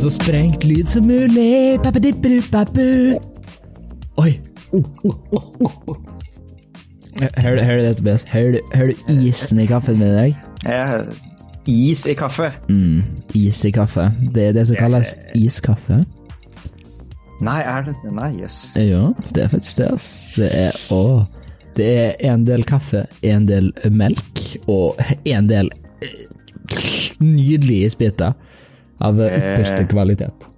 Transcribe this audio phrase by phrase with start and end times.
[0.00, 1.76] så sprengt lyd som mulig.
[4.16, 4.30] Oi.
[7.42, 8.24] Hører du det, Tobias?
[8.32, 10.38] Hører du, isen i kaffen min i dag?
[11.68, 12.48] Is i kaffe?
[12.70, 13.02] Mm,
[13.36, 14.08] is i kaffe.
[14.32, 16.00] Det er det som kalles iskaffe.
[17.44, 18.62] Nei, er det Nei, jøss.
[18.80, 19.90] Ja, det er faktisk det.
[20.36, 21.02] Det er å
[21.76, 24.96] Det er en del kaffe, en del melk og
[25.28, 25.70] en del
[27.20, 28.32] nydelige isbiter
[29.00, 30.48] av ypperste kvalitet.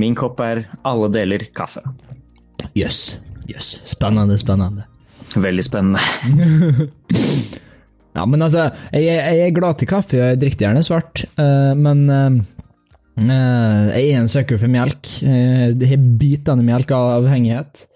[0.00, 1.82] Min kopp er alle deler kaffe.
[2.78, 3.18] Jøss.
[3.50, 4.86] yes Spennende, spennende.
[5.36, 6.00] Veldig spennende.
[8.12, 11.72] Ja, men altså, jeg, jeg er glad til kaffe, og jeg drikker gjerne svart, uh,
[11.72, 12.34] men uh,
[13.22, 15.08] eh, jeg er en søker for melk.
[15.24, 17.86] Uh, det har bitende melkeavhengighet.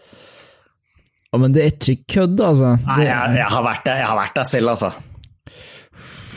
[1.28, 2.78] Ja, men det er ikke kødd, altså.
[2.86, 4.92] Nei, jeg, jeg har vært der, jeg har vært der selv, altså.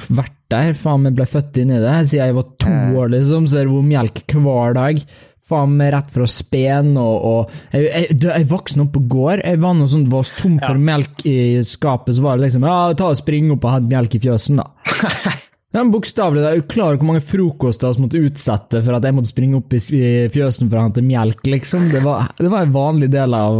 [0.10, 1.96] Har vært der, faen meg ble født inn i det.
[2.10, 5.02] Siden jeg var to år, liksom, så jeg det melk hver dag.
[5.50, 9.42] Faen meg rett fra spen og, og Jeg, jeg, jeg vokste opp på gård.
[9.42, 12.80] Jeg var noe sånn, var tom for melk i skapet, så var det liksom Ja,
[12.98, 14.68] ta og spring opp og hent melk i fjøsen, da.
[15.70, 19.60] Ja, Bokstavelig, jo klar hvor mange frokoster vi måtte utsette for at jeg måtte springe
[19.60, 21.92] opp i i fjøsen for å hente melk, liksom.
[21.94, 23.60] Det var, det var en vanlig del av,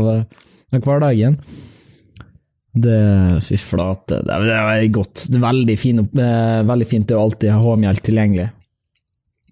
[0.73, 1.38] av hverdagen.
[2.85, 2.99] Det
[3.47, 4.19] Fy flate.
[4.27, 5.25] Det, det er godt.
[5.31, 8.47] Det er veldig, fin, eh, veldig fint å alltid ha melk tilgjengelig.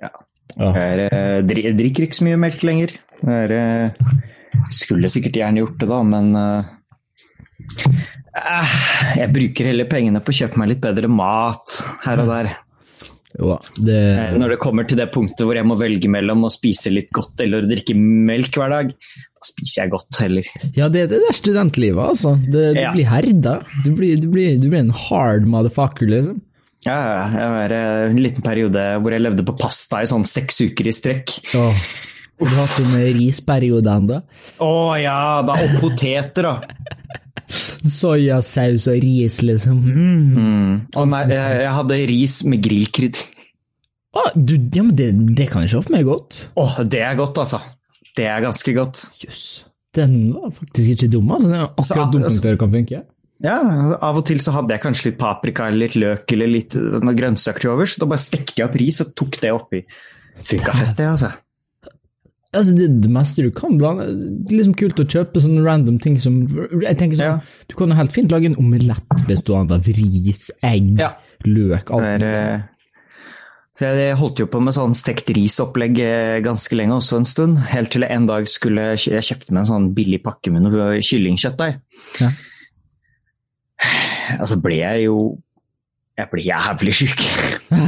[0.04, 0.12] Ja.
[0.58, 0.72] Ja.
[0.78, 2.94] Jeg eh, dri- drikker ikke så mye melk lenger.
[3.24, 3.90] Jeg eh,
[4.74, 6.74] skulle sikkert gjerne gjort det, da, men eh,
[9.18, 12.52] Jeg bruker heller pengene på å kjøpe meg litt bedre mat her og der.
[13.38, 13.98] Jo det
[14.40, 17.42] Når det kommer til det punktet hvor jeg må velge mellom å spise litt godt
[17.44, 20.50] eller å drikke melk hver dag, da spiser jeg godt heller.
[20.78, 22.36] Ja, det, det er studentlivet, altså.
[22.46, 22.92] Det, du Ja.
[22.96, 23.56] blir herda.
[23.86, 26.44] Du blir, du, blir, du blir en hard motherfucker, liksom.
[26.86, 30.24] Ja, ja, jeg var eh, en liten periode hvor jeg levde på pasta i sånn
[30.30, 31.34] seks uker i strekk.
[31.58, 31.80] Åh.
[32.38, 34.20] Har du hatt en risperiode ennå?
[34.62, 37.08] Å ja, da, og poteter, da.
[37.88, 39.80] Soyasaus og ris, liksom.
[39.82, 40.22] Mm.
[40.38, 40.76] Mm.
[41.00, 43.26] Å nei, jeg, jeg hadde ris med grillkrydder.
[44.18, 46.40] Ah, du, ja, men det, det kan jeg for meg godt.
[46.58, 47.60] Å, det er godt, altså.
[48.18, 49.04] Det er ganske godt.
[49.22, 49.44] Jøss.
[49.98, 51.48] Den var faktisk ikke dum, altså.
[51.52, 53.04] Den er akkurat Så, dum altså- det kan funke.
[53.44, 53.58] Ja,
[54.02, 57.14] Av og til så hadde jeg kanskje litt paprika eller litt løk eller litt noe
[57.14, 57.96] grønnsaker til overs.
[58.02, 59.84] Da bare stekte jeg opp ris og tok det oppi.
[60.42, 61.32] Funka fett, det, altså.
[62.56, 64.06] Altså, det, det meste du kan blande
[64.48, 66.38] Det er liksom kult å kjøpe sånne random ting som
[66.82, 67.40] Jeg tenker sånn, Ja.
[67.68, 71.12] Du kan jo helt fint lage en omelett bestående av ris, egg, Ja.
[71.46, 72.20] løk, alt.
[72.22, 72.64] Det er,
[73.86, 77.60] jeg holdt jo på med sånn stekt risopplegg eh, ganske lenge også en stund.
[77.70, 81.02] Helt til jeg en dag skulle Jeg kjøpte meg en sånn billig pakke med noe
[81.06, 81.82] kyllingkjøttdeig.
[82.24, 82.32] Ja.
[84.28, 85.20] Altså så ble jeg jo
[86.20, 87.22] Jeg ble jævlig sjuk.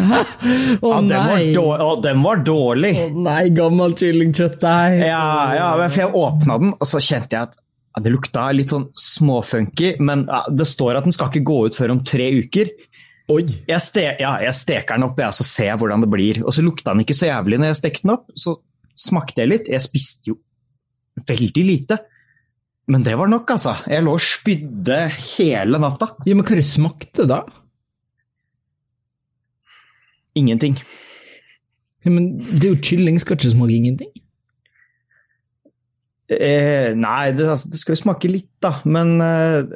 [0.85, 1.49] Å Ja, den, var nei!
[1.57, 2.93] å, den var dårlig!
[3.01, 5.01] Å nei, gammel kyllingkjøttdeig!
[5.01, 5.25] Ja,
[5.57, 8.69] ja, men for jeg åpna den, og så kjente jeg at ja, det lukta litt
[8.71, 12.69] sånn småfunky, men det står at den skal ikke gå ut før om tre uker.
[13.29, 13.43] Oi!
[13.69, 16.41] Jeg, ste, ja, jeg steker den opp, jeg, så ser jeg hvordan det blir.
[16.41, 18.31] Og så lukta den ikke så jævlig når jeg stekte den opp.
[18.33, 18.55] Så
[18.97, 19.69] smakte jeg litt.
[19.69, 20.39] Jeg spiste jo
[21.29, 21.99] veldig lite.
[22.89, 23.75] Men det var nok, altså.
[23.85, 24.97] Jeg lå og spydde
[25.35, 26.09] hele natta.
[26.25, 27.43] Ja, men hva det smakte da?
[30.39, 30.79] Ingenting.
[32.01, 34.09] Ja, men det er jo kylling, skal ikke smake ingenting?
[36.29, 39.71] Eh, nei, det, altså, det skal jo smake litt, da, men eh,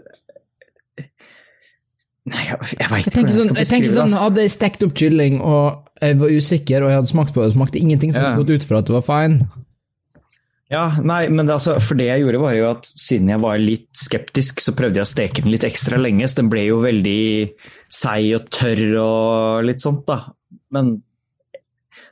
[2.31, 4.15] Nei, jeg, jeg veit ikke hvordan jeg sånn, skal jeg tenker beskrive sånn det.
[4.15, 4.23] ass.
[4.23, 5.65] Hadde jeg stekt opp kylling og
[6.03, 8.37] jeg var usikker og jeg hadde smakt på det, og smakte ingenting, så hadde Ja.
[8.37, 9.47] jeg gått ut fra at det var fine.
[10.71, 13.59] Ja, nei, men det, altså, for det jeg gjorde var jo at siden jeg var
[13.61, 16.79] litt skeptisk, så prøvde jeg å steke den litt ekstra lenge, så den ble jo
[16.81, 17.51] veldig
[17.93, 20.31] seig og tørr og litt sånt, da.
[20.73, 20.95] Men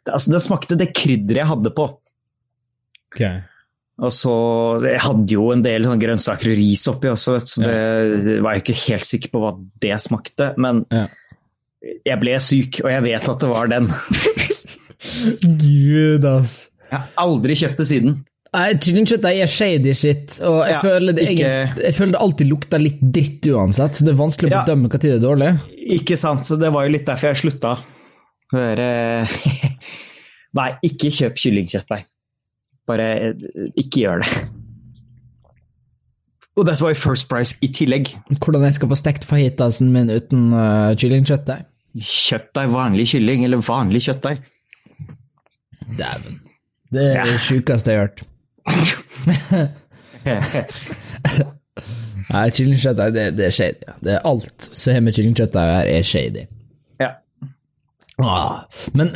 [0.06, 1.88] det, altså, det smakte det krydderet jeg hadde på.
[4.02, 4.34] Og så
[4.82, 7.62] Jeg hadde jo en del sånn grønnsaker og ris oppi også, vet, så
[8.26, 9.52] det var jeg ikke helt sikker på hva
[9.84, 10.54] det smakte.
[10.58, 11.08] Men Ja.
[12.06, 13.88] jeg ble syk, og jeg vet at det var den.
[15.62, 16.70] Gud, ass.
[16.92, 18.18] Jeg har aldri kjøpt det siden.
[18.52, 22.20] Nei, Kyllingkjøttet er shady shit, og jeg, Ja, føler det ikke- egentlig, jeg føler det
[22.22, 24.64] alltid lukter litt dritt uansett, så det er vanskelig å Ja.
[24.66, 25.62] bedømme når det er dårlig.
[26.02, 27.78] Ikke sant, så det var jo litt derfor jeg slutta.
[28.54, 29.26] Eh,
[30.54, 32.04] Nei, ikke kjøp kyllingkjøttdeig.
[32.92, 33.36] Bare eh,
[33.80, 34.32] ikke gjør det.
[36.60, 38.12] Og that's jo First Price i tillegg.
[38.44, 41.62] Hvordan jeg skal få stekt fajitasen min uten uh, kyllingkjøttdeig?
[41.96, 44.38] Kjøttdeig, vanlig kylling, eller vanlig kjøttdeig.
[45.98, 46.42] Dæven.
[46.92, 48.22] Det er det sjukeste jeg har hørt.
[52.32, 53.86] Nei, kyllingkjøttdeig, det, det er shady.
[54.04, 56.44] Det er alt som har med kyllingkjøttdeig å gjøre, er shady.
[57.00, 57.12] ja.
[58.22, 58.56] Ah,
[58.94, 59.08] men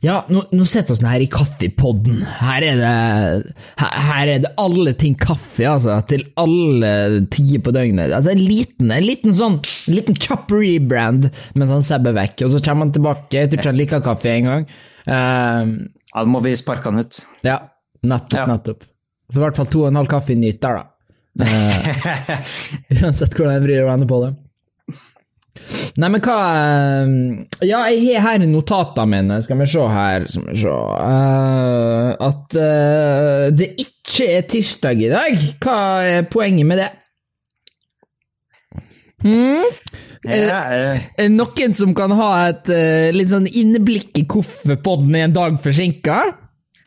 [0.00, 2.22] Ja, nå, nå setter vi her i kaffepodden.
[2.40, 2.92] Her er det
[3.82, 5.98] her, her er det alle ting kaffe, altså.
[6.08, 6.92] Til alle
[7.28, 8.14] tider på døgnet.
[8.16, 12.54] Altså En liten en liten sånn en liten kjapp rebrand mens han sebber vekk, og
[12.54, 13.36] så kommer han tilbake.
[13.36, 14.64] Jeg tror ikke han liker kaffe engang.
[15.04, 17.20] Uh, ja, da må vi sparke han ut.
[17.44, 17.60] Ja,
[18.00, 18.48] nettopp, ja.
[18.54, 18.88] nettopp.
[19.30, 20.86] Så i hvert fall to og en halv kaffe nytt der, da.
[21.40, 22.32] Uh,
[23.02, 24.32] uansett hvordan jeg vrir og vender på det.
[26.00, 30.48] Nei, men hva eh, Ja, jeg har her notatene mine, skal vi se her Skal
[30.48, 35.44] vi se uh, At uh, det ikke er tirsdag i dag.
[35.62, 36.88] Hva er poenget med det?
[39.22, 39.68] Hmm?
[40.24, 40.60] Ja,
[41.16, 45.36] det noen som kan ha et uh, litt sånn innblikk i hvorfor podden er en
[45.36, 46.18] dag forsinka?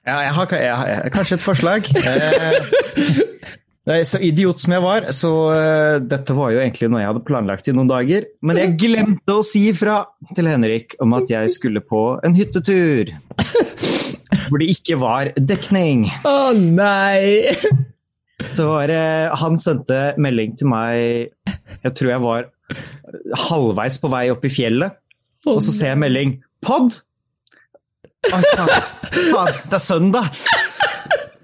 [0.03, 1.87] Ja, jeg har, jeg har, kanskje et forslag.
[3.89, 7.25] Nei, Så idiot som jeg var, så uh, dette var jo egentlig noe jeg hadde
[7.27, 8.29] planlagt i noen dager.
[8.45, 9.97] Men jeg glemte å si ifra
[10.31, 13.11] til Henrik om at jeg skulle på en hyttetur.
[14.47, 16.07] Hvor det ikke var dekning.
[16.23, 17.51] Å oh, nei!
[18.55, 19.03] Så var det
[19.39, 21.29] Han sendte melding til meg
[21.85, 22.49] Jeg tror jeg var
[23.45, 24.99] halvveis på vei opp i fjellet.
[25.47, 26.99] Og så ser jeg melding Pod!
[28.31, 30.43] Å, faen, det er søndag!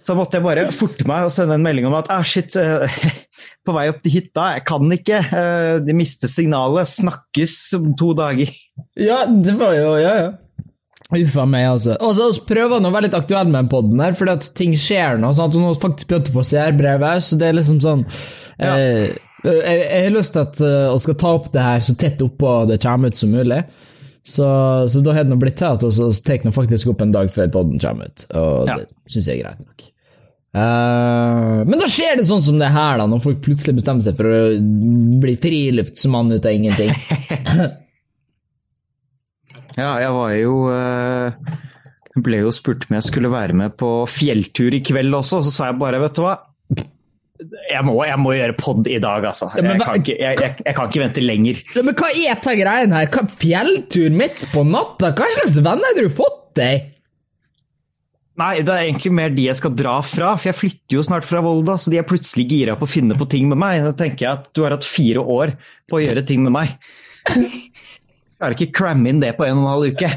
[0.09, 2.89] Så måtte jeg bare forte meg og sende en melding om at ah, shit, uh,
[3.65, 5.19] på vei opp til hytta, jeg kan ikke.
[5.29, 6.89] Uh, de mister signalet.
[6.89, 8.49] Snakkes om to dager.
[8.97, 10.29] Ja, det var jo Ja, ja.
[11.09, 11.95] Uffa meg, altså.
[12.05, 14.75] Og så prøver han å være litt aktuell med den poden her, fordi at ting
[14.77, 15.31] skjer nå.
[15.33, 18.03] sånn at Hun har faktisk begynt å få seerbrevet, så det er liksom sånn
[18.59, 18.75] ja.
[18.75, 21.95] eh, jeg, jeg, har lyst til at uh, vi skal ta opp det her så
[21.97, 23.63] tett oppå det kommer ut som mulig.
[24.21, 24.45] Så,
[24.91, 27.81] så da har det blitt til at vi tar faktisk opp en dag før poden
[27.81, 28.77] kommer ut, og ja.
[28.83, 29.89] det syns jeg er greit nok.
[30.49, 34.17] Uh, men da skjer det sånn som det her, da, når folk plutselig bestemmer seg
[34.17, 34.39] for å
[35.21, 36.89] bli friluftsmann ut av ingenting.
[39.81, 41.57] ja, jeg var jo uh,
[42.19, 45.69] Ble jo spurt om jeg skulle være med på fjelltur i kveld også, så sa
[45.69, 46.39] jeg bare, vet du hva
[47.69, 49.47] jeg må, jeg må gjøre pod i dag, altså.
[49.55, 51.61] Ja, jeg, kan ikke, jeg, jeg, kan ikke, vente lenger.
[51.71, 53.07] Ja, men hva er dette greien her?
[53.13, 55.13] Hva, fjelltur midt på natta?
[55.15, 56.89] Hva slags venner har du fått deg?
[58.39, 61.27] Nei, det er egentlig mer de jeg skal dra fra, for jeg flytter jo snart
[61.27, 61.75] fra Volda.
[61.79, 63.81] Så de er plutselig gira på å finne på ting med meg.
[63.83, 65.55] Da tenker jeg at du har hatt fire år
[65.89, 66.77] på å gjøre ting med meg.
[67.35, 67.49] Jeg
[68.39, 70.11] klarer ikke cramme inn det på en og en halv uke.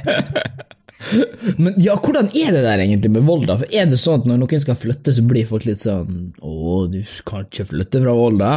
[1.63, 3.57] Men ja, hvordan er det der egentlig med Volda?
[3.59, 6.53] For Er det sånn at når noen skal flytte, så blir folk litt sånn Å,
[6.93, 8.53] du kan ikke flytte fra Volda?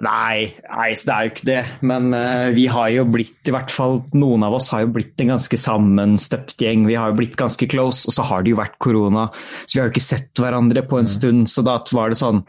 [0.00, 1.62] Nei, nei, det er jo ikke det.
[1.84, 5.20] Men uh, vi har jo blitt, i hvert fall noen av oss har jo blitt
[5.20, 6.86] en ganske sammenstøpt gjeng.
[6.88, 9.28] Vi har jo blitt ganske close, og så har det jo vært korona.
[9.66, 11.14] Så vi har jo ikke sett hverandre på en mm.
[11.16, 11.50] stund.
[11.52, 12.44] Så da var det sånn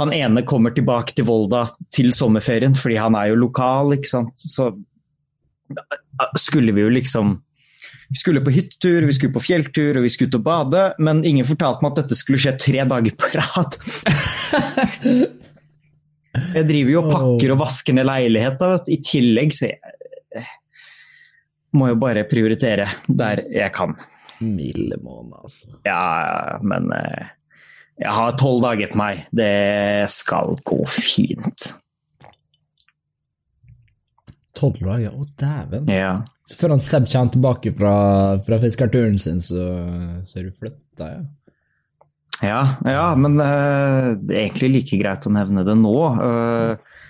[0.00, 4.34] Han ene kommer tilbake til Volda til sommerferien fordi han er jo lokal, ikke sant.
[4.34, 4.72] Så
[6.38, 7.36] skulle vi jo liksom
[8.10, 11.22] vi skulle på hyttetur, vi skulle på fjelltur og vi skulle ut og bade, men
[11.26, 13.78] ingen fortalte meg at dette skulle skje tre dager på rad.
[16.34, 20.44] Jeg driver jo og pakker og vasker ned leiligheter, i tillegg, så jeg
[21.74, 23.94] må jo bare prioritere der jeg kan.
[24.42, 25.78] Milde måned, altså.
[25.86, 27.32] Ja, men eh,
[28.02, 29.24] jeg har tolv dager på meg.
[29.34, 31.70] Det skal gå fint.
[34.58, 35.14] Tolv dager?
[35.14, 35.90] Å, dæven.
[35.90, 36.16] Ja.
[36.50, 37.94] Så før han Seb kommer tilbake fra,
[38.46, 39.62] fra fiskerturen sin, så,
[40.26, 41.22] så er du flytta, ja?
[42.42, 45.94] Ja, ja men uh, det er egentlig like greit å nevne det nå.
[46.18, 47.04] Uh,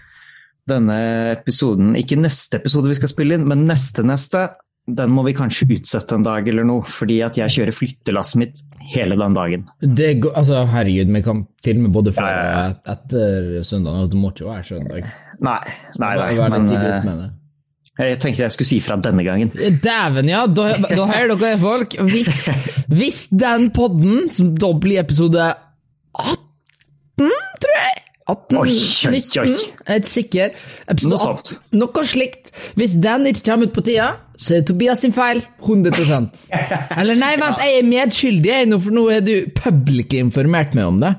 [0.68, 0.98] denne
[1.34, 4.46] episoden, ikke neste episode vi skal spille inn, men neste neste,
[4.84, 8.60] den må vi kanskje utsette en dag eller noe, fordi at jeg kjører flyttelasset mitt
[8.94, 9.68] hele den dagen.
[9.80, 14.32] Det går, altså, herregud, vi kan filme både før og etter søndag, og det må
[14.32, 15.08] ikke være søndag.
[15.44, 15.60] Nei,
[16.00, 17.24] nei, nei, men
[17.98, 19.52] jeg tenkte jeg skulle si fra denne gangen.
[19.54, 20.44] Dæven, ja!
[20.50, 21.94] Da, da hører dere, folk.
[22.10, 22.48] Hvis,
[22.90, 25.52] hvis den podden, som da blir episode
[26.18, 27.30] 18,
[27.62, 29.50] tror jeg 18, oi, oi, 19, oi.
[29.52, 30.54] jeg er ikke sikker.
[30.90, 32.50] Episode noe 18, noe slikt.
[32.78, 35.44] Hvis den ikke kommer ut på tida, så er det Tobias sin feil.
[35.60, 35.92] 100
[36.98, 41.14] Eller nei, vent, jeg er medskyldig, for nå har du public informert meg om det.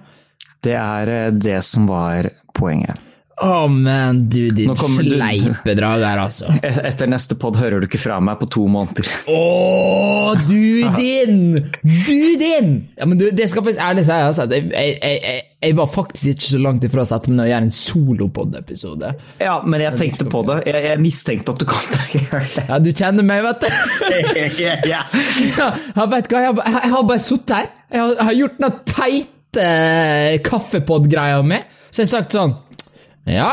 [0.66, 2.98] Det er eh, det som var poenget.
[3.44, 6.54] Oh, men du, din sleipedrag der, altså.
[6.64, 9.10] E-, etter neste pod hører du ikke fra meg på to måneder.
[9.28, 11.58] Å, oh, du din!
[11.84, 12.72] Du din!
[12.96, 16.32] Ja, men du, det skal faktisk ærlig si, altså, jeg, jeg, jeg, jeg, var faktisk
[16.32, 19.14] ikke så langt ifra å sette meg ned og gjøre en solopod-episode.
[19.44, 20.62] Ja, men jeg tenkte på det.
[20.72, 22.68] Jeg, mistenkte at du kom til å gjøre det.
[22.72, 23.70] Ja, du kjenner meg, vet du.
[24.64, 27.72] ja, ja, vet hva, jeg, jeg har bare sittet her.
[27.92, 29.32] Jeg har, jeg har gjort noe teite
[30.46, 31.60] kaffepod-greier mi,
[31.92, 32.62] Så jeg har sagt sånn
[33.26, 33.52] ja.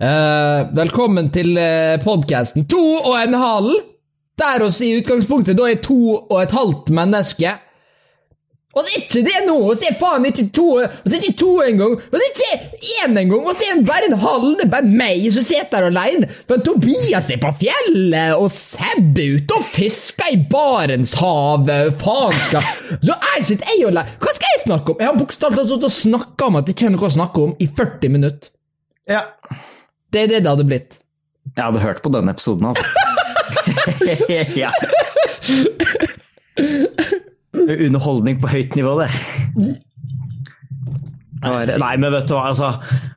[0.00, 3.72] Uh, velkommen til eh, podkasten To og en halv.
[4.40, 7.50] der oss i utgangspunktet da er to og et halvt menneske.
[8.70, 9.56] Og så er ikke det nå!
[9.66, 11.96] Og så er faen ikke to Og så er ikke to engang!
[11.98, 13.42] Og så er ikke én engang!
[13.42, 14.46] Og så er det bare en halv!
[14.60, 16.28] Det er bare meg som sitter der alene!
[16.46, 21.98] For Tobias er på fjellet, og Seb er ute og fisker i Barentshavet!
[22.04, 22.70] Faen skal
[23.02, 24.06] Så er ikke jeg alene!
[24.22, 25.02] Hva skal jeg snakke om?
[25.02, 27.46] Jeg har bokstavelig talt stått og snakka om at det ikke er noe å snakke
[27.48, 28.54] om, i 40 minutter.
[29.10, 29.26] Ja.
[30.10, 30.98] Det er det det hadde blitt.
[31.56, 32.84] Jeg hadde hørt på denne episoden, altså.
[34.62, 34.70] ja.
[37.54, 39.10] Underholdning på høyt nivå, det.
[41.40, 42.74] Nei, men vet du hva, altså.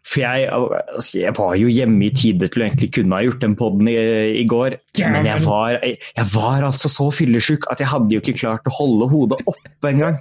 [0.07, 3.43] For jeg, altså, jeg var jo hjemme i tide til å egentlig kunne ha gjort
[3.43, 3.97] den poden i,
[4.39, 4.77] i, går.
[5.01, 8.69] Men jeg var, jeg, jeg var altså så fyllesyk at jeg hadde jo ikke klart
[8.69, 10.19] å holde hodet oppe engang.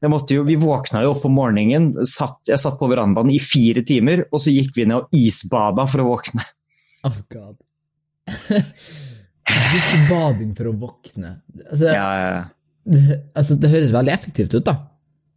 [0.00, 4.42] Vi våkna jo opp om morgenen, satt, jeg satt på verandaen i fire timer, og
[4.42, 6.44] så gikk vi ned og isbada for å våkne.
[7.06, 7.56] Oh god.
[9.78, 11.36] Isbading for å våkne.
[11.70, 12.44] Altså, ja, ja.
[12.86, 14.76] Det, altså, det høres veldig effektivt ut, da.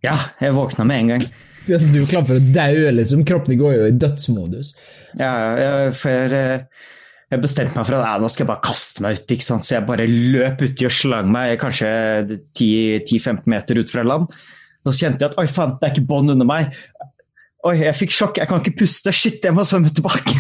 [0.06, 1.28] Ja, jeg våkna med en gang.
[1.70, 3.26] Altså, du er klar for å daue, liksom.
[3.28, 4.74] Kroppen går jo i dødsmodus.
[5.20, 6.36] Ja, ja, for
[7.30, 10.08] jeg bestemte meg for at nå skal jeg bare kaste meg ut, så jeg bare
[10.10, 11.90] løp uti og slang meg kanskje
[12.58, 14.32] 10-15 meter ut fra land.
[14.88, 16.74] Så kjente jeg at oi faen, det er ikke bånd under meg.
[17.68, 19.14] Oi, jeg fikk sjokk, jeg kan ikke puste.
[19.14, 20.34] Shit, jeg må svømme tilbake.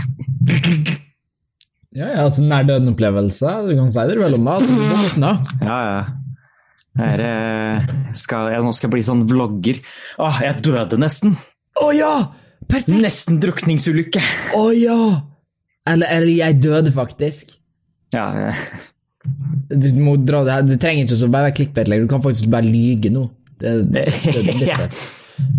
[2.00, 3.54] ja, ja, altså nær døden-opplevelse.
[3.68, 4.58] Du kan si det du vil om det.
[5.62, 6.02] Ja, ja.
[7.00, 7.22] Her,
[8.18, 9.84] skal, jeg, nå skal jeg bli sånn vlogger.
[10.20, 11.38] Å, jeg døde nesten!
[11.80, 12.14] Å ja!
[12.66, 12.98] Perfekt!
[12.98, 14.24] Nesten drukningsulykke.
[14.58, 14.98] Å ja!
[15.90, 17.56] Eller, eller, jeg døde faktisk.
[18.14, 18.54] Ja, ja.
[19.70, 20.68] Du må dra det her.
[20.68, 23.28] Du trenger ikke å bare være clickbait lenger, du kan faktisk bare lyge nå.
[23.60, 24.06] Det, det,
[24.62, 24.76] det,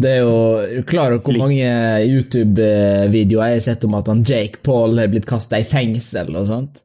[0.00, 1.66] det er jo Klar over hvor mange
[2.08, 6.48] YouTube-videoer jeg har sett om at han Jake Paul har blitt kasta i fengsel og
[6.48, 6.80] sånt?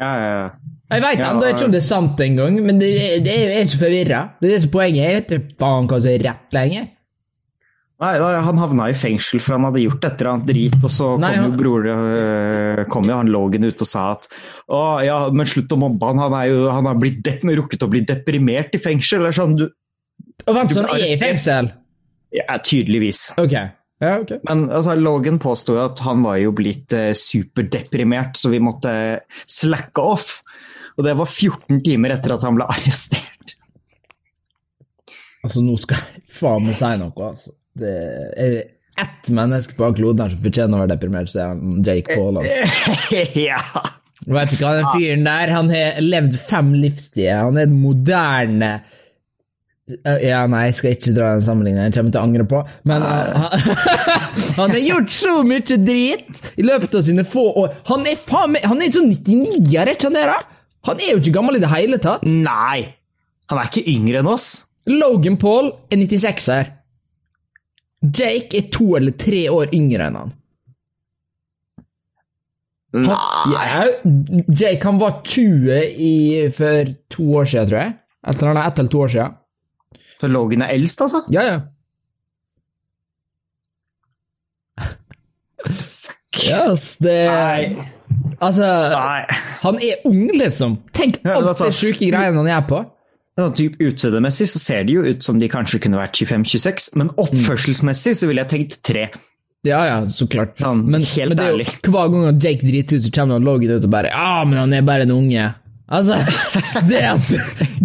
[0.00, 0.76] Ja, ja, ja.
[0.90, 2.88] Jeg veit ja, ikke om det er sant engang, men det,
[3.22, 4.22] det er, jeg er så forvirra.
[4.40, 5.02] Det er det som er poenget.
[5.04, 6.88] Jeg vet ikke faen hva som er rett lenger.
[8.00, 11.10] Nei, Han havna i fengsel for han hadde gjort et eller annet drit, og så
[11.12, 11.50] kom Nei, han...
[11.50, 14.30] jo bror øh, kom jo han Logan ut og sa at
[14.72, 17.90] å ja, men slutt å mobbe han, han, er jo, han har blitt rukket å
[17.92, 19.20] bli deprimert i fengsel.
[19.20, 19.66] eller sånn, du...
[20.46, 21.70] Og Vent, så han er i fengsel?
[22.32, 23.34] Ja, tydeligvis.
[23.42, 23.58] Ok.
[24.00, 24.40] Ja, okay.
[24.48, 28.92] Men altså, Logan påsto at han var jo blitt eh, superdeprimert, så vi måtte
[29.44, 30.38] slacke off.
[30.96, 33.56] Og det var 14 timer etter at han ble arrestert.
[35.44, 37.56] Altså, nå skal jeg faen meg si noe, altså.
[37.78, 37.94] Det
[38.40, 38.56] er
[39.00, 42.40] ett menneske på kloden her som fortjener å være deprimert, så er han Jake Paul.
[42.40, 43.20] Altså.
[43.48, 43.60] ja.
[44.30, 47.46] Vet du hva, den fyren der, han har levd fem livstider.
[47.46, 48.74] Han er den moderne
[50.22, 52.60] ja, nei, jeg skal ikke dra den sammenligningen, jeg kommer til å angre på.
[52.86, 53.64] Men uh, han,
[54.60, 57.74] han, har gjort så mye drit i løpet av sine få år.
[57.90, 60.50] Han er faen meg Han er sånn 99-er, ikke sant?
[60.88, 62.22] Han er jo ikke gammel i det hele tatt.
[62.26, 62.86] Nei!
[63.50, 64.50] Han er ikke yngre enn oss.
[64.90, 66.70] Logan Paul er 96-er.
[68.00, 70.30] Jake er to eller tre år yngre enn han.
[72.96, 73.82] han ja,
[74.48, 76.14] Jake han var 20 i,
[76.56, 77.92] for to år siden, tror jeg.
[78.32, 79.36] Etter han er ett eller to år siden.
[80.20, 81.22] Så Logan er eldst, altså?
[81.32, 81.60] Ja, ja.
[86.40, 87.86] Yes, det Nei.
[88.40, 88.64] Altså,
[88.94, 89.24] Nei.
[89.60, 90.78] han er ung, liksom.
[90.96, 92.80] Tenk alt ja, det sjuke greiene han er på.
[93.56, 98.16] Typ Utseendemessig så ser de jo ut som de kanskje kunne vært 25-26, men oppførselsmessig
[98.20, 99.08] så ville jeg tenkt tre.
[99.66, 100.54] Ja, ja, så klart.
[100.60, 103.48] Sånn, men, helt men det er jo, hver gang Jake driter ut, så kommer han
[103.48, 105.50] logget ut og bare Ja, men han er bare en unge.
[105.90, 106.16] Altså,
[106.90, 107.30] det at,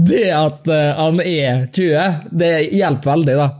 [0.07, 3.51] det at uh, han er 20, det hjelper veldig, da.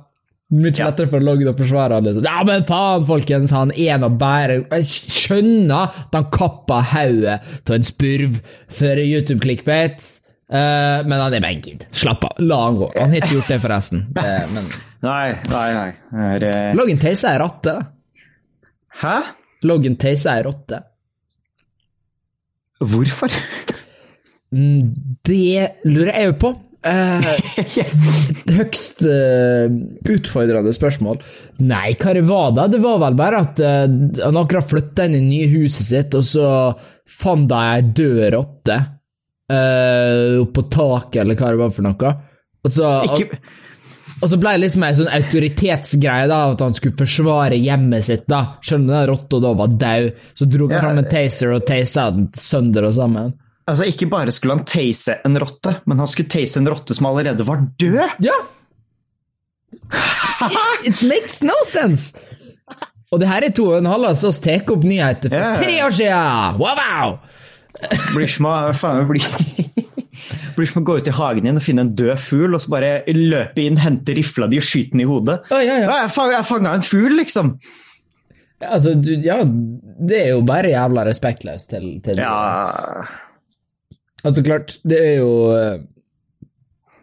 [0.54, 0.92] Mye ja.
[0.92, 2.14] lettere for Logn å forsvare det.
[2.22, 7.74] Ja, men faen, folkens, han er nå bare Jeg skjønner at han kappa hodet av
[7.74, 8.38] en spurv
[8.70, 10.06] for YouTube-clickbait,
[10.54, 11.86] uh, men han er bare en kid.
[11.96, 12.90] Slapp av, la han gå.
[12.96, 14.04] Han har ikke gjort det, forresten.
[14.26, 14.68] Uh, men...
[15.06, 15.90] Nei, nei, nei.
[16.26, 16.68] Er, uh...
[16.78, 17.76] Loggen Tase er rotte.
[19.02, 19.16] Hæ?
[19.70, 20.82] Loggen Tase er rotte.
[22.86, 23.34] Hvorfor?
[24.56, 24.94] Mm,
[25.26, 26.52] det lurer jeg jo på.
[26.86, 27.30] Uh,
[28.60, 29.70] høgst uh,
[30.14, 31.22] utfordrende spørsmål.
[31.66, 32.68] Nei, hva det var da?
[32.72, 36.50] Det var vel bare at han akkurat flytta inn i nye huset sitt, og så
[37.06, 38.80] fant de ei død rotte
[39.52, 42.12] uh, på taket, eller hva det var for noe.
[42.66, 43.24] Og så, og,
[44.24, 48.26] og så ble det liksom ei sånn autoritetsgreie, da, at han skulle forsvare hjemmet sitt,
[48.32, 48.58] da.
[48.66, 50.12] Selv om den rotta da var død.
[50.38, 50.84] Så dro han ja.
[50.86, 53.36] fram en taser og tasa den sønder og sammen.
[53.66, 57.10] Altså, Ikke bare skulle han tase en rotte, men han skulle tase en rotte som
[57.10, 58.22] allerede var død!
[58.26, 58.38] Ja!
[59.86, 62.18] It, it makes no sense!
[63.14, 65.76] Og det her er to og en halv, så vi tar opp nyheter for tre
[65.86, 66.62] år siden!
[66.62, 66.80] Wow!
[66.82, 67.18] wow.
[68.16, 68.56] Blir som å
[70.56, 72.72] blir som å gå ut i hagen din og finne en død fugl, og så
[72.72, 75.42] bare løpe inn, hente rifla di og skyte den i hodet.
[75.52, 75.90] Oh, ja, ja.
[75.90, 77.50] Ja, jeg fang- jeg fanga en fugl, liksom.
[78.64, 83.04] Altså, du, ja, det er jo bare jævla respektløst til, til Ja
[84.24, 85.34] Altså, klart, det er jo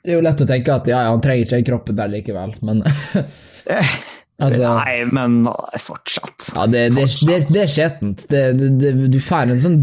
[0.00, 2.57] Det er jo lett å tenke at ja, ja, han trenger ikke kroppen der likevel,
[2.64, 2.81] men
[4.43, 5.43] Altså Nei, men
[5.79, 6.49] fortsatt.
[6.57, 8.25] Ja, det, det, det, det er skjetent.
[9.12, 9.76] Du får en sånn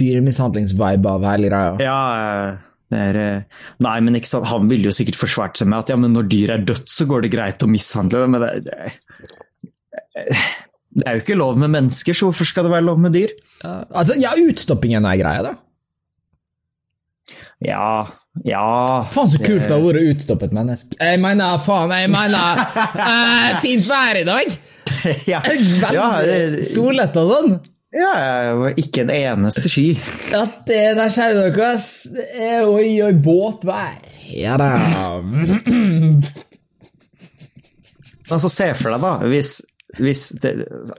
[0.00, 1.72] dyremishandlingsvibe av hele greia.
[1.82, 2.00] Ja,
[2.92, 4.18] det er eh, Nei, men
[4.48, 7.08] han ville jo sikkert forsvart seg med at ja, men når dyr er dødt, så
[7.08, 10.40] går det greit å mishandle det, men det, det,
[10.92, 13.32] det er jo ikke lov med mennesker, så hvorfor skal det være lov med dyr?
[13.64, 15.54] Uh, altså, ja, utstoppingen er greia, da.
[17.62, 17.88] Ja,
[18.42, 18.66] ja
[19.12, 20.98] Faen, så kult det har vært å utstoppe et menneske.
[20.98, 24.56] Jeg mener, faen, jeg mener uh, Fint vær i dag!
[25.32, 26.08] ja, Veldig ja,
[26.68, 27.54] solete og sånn.
[27.92, 29.90] Ja, ikke en eneste sky.
[30.32, 31.90] Ja, det der skjer noe, ass.
[32.64, 34.00] Oi, oi, båtvær.
[34.32, 34.70] Ja da.
[38.32, 39.58] Altså, se for deg, da, hvis,
[40.00, 40.54] hvis det,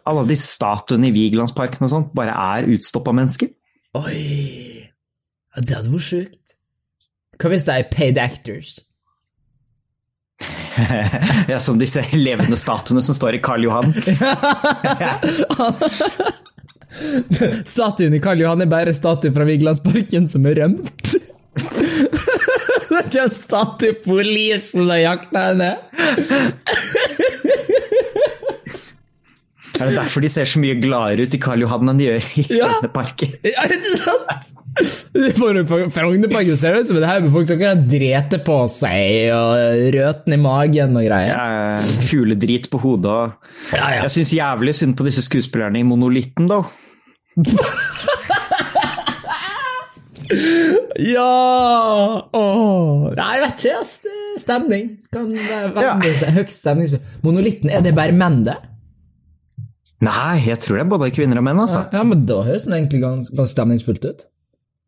[0.05, 3.49] alle de statuene i Vigelandsparken og sånt bare er utstoppa mennesker.
[3.97, 4.21] Oi.
[5.53, 6.57] Ja, det hadde vært sjukt.
[7.41, 8.77] Hva hvis det er paid actors?
[11.51, 13.93] ja, Som disse levende statuene som står i Karl Johan.
[17.73, 21.13] Statuen i Karl Johan er bare statue fra Vigelandsparken som er rømt.
[21.53, 25.71] det er ikke en statue politiet har jakta henne.
[29.73, 32.27] Er det derfor de ser så mye gladere ut i Karl Johan enn de gjør
[32.39, 32.69] i Ja.
[32.75, 33.31] Frognerparken?
[35.13, 35.33] Er
[35.93, 40.33] Frognerparken ser ut som det her med folk som kan drete på seg og røten
[40.33, 41.33] i magen og greier.
[41.33, 41.77] Ja,
[42.07, 43.19] Fugledrit på hodet
[43.73, 44.01] Ja, ja.
[44.03, 46.63] Jeg syns jævlig synd på disse skuespillerne i Monolitten, da.
[51.03, 52.29] Ja!
[52.33, 53.13] Åh.
[53.17, 53.95] Nei, jeg vet ikke, ass.
[54.41, 54.91] Stemning.
[55.13, 55.95] Kan være ja.
[56.33, 57.09] høyt stemningsfullt.
[57.25, 58.55] Monolitten, er det bare menn, det?
[60.03, 61.85] Nei, jeg tror det er både kvinner og menn, altså.
[61.93, 64.25] Ja, men da høres det egentlig ganske, ganske stemningsfullt ut.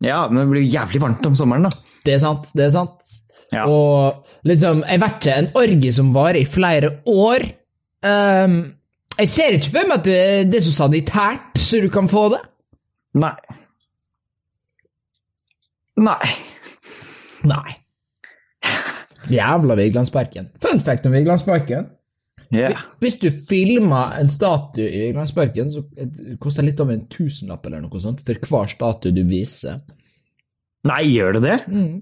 [0.03, 1.71] Ja, men det blir jævlig varmt om sommeren, da.
[2.05, 3.13] Det er sant, det er sant.
[3.53, 3.63] Ja.
[3.69, 7.45] Og liksom, jeg vet ikke, en orgie som varer i flere år
[8.05, 8.75] Um,
[9.17, 10.17] Jeg ser ikke for meg at det,
[10.51, 12.41] det er så sanitært så du kan få det.
[13.17, 13.31] Nei.
[15.97, 16.27] Nei.
[17.47, 17.71] Nei.
[19.31, 20.51] Jævla Vigelandsparken.
[20.61, 21.87] Fun fact om Vigelandsparken.
[22.53, 22.69] Ja.
[23.01, 25.81] Hvis du filmer en statue i Glansparken, så
[26.39, 29.81] koster det litt over en tusenlapp eller noe sånt for hver statue du viser.
[30.85, 31.57] Nei, gjør det det?
[31.71, 31.95] Mm.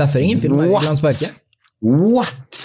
[0.00, 1.36] Derfor er ingen filmer i Glansparken.
[1.80, 2.58] What?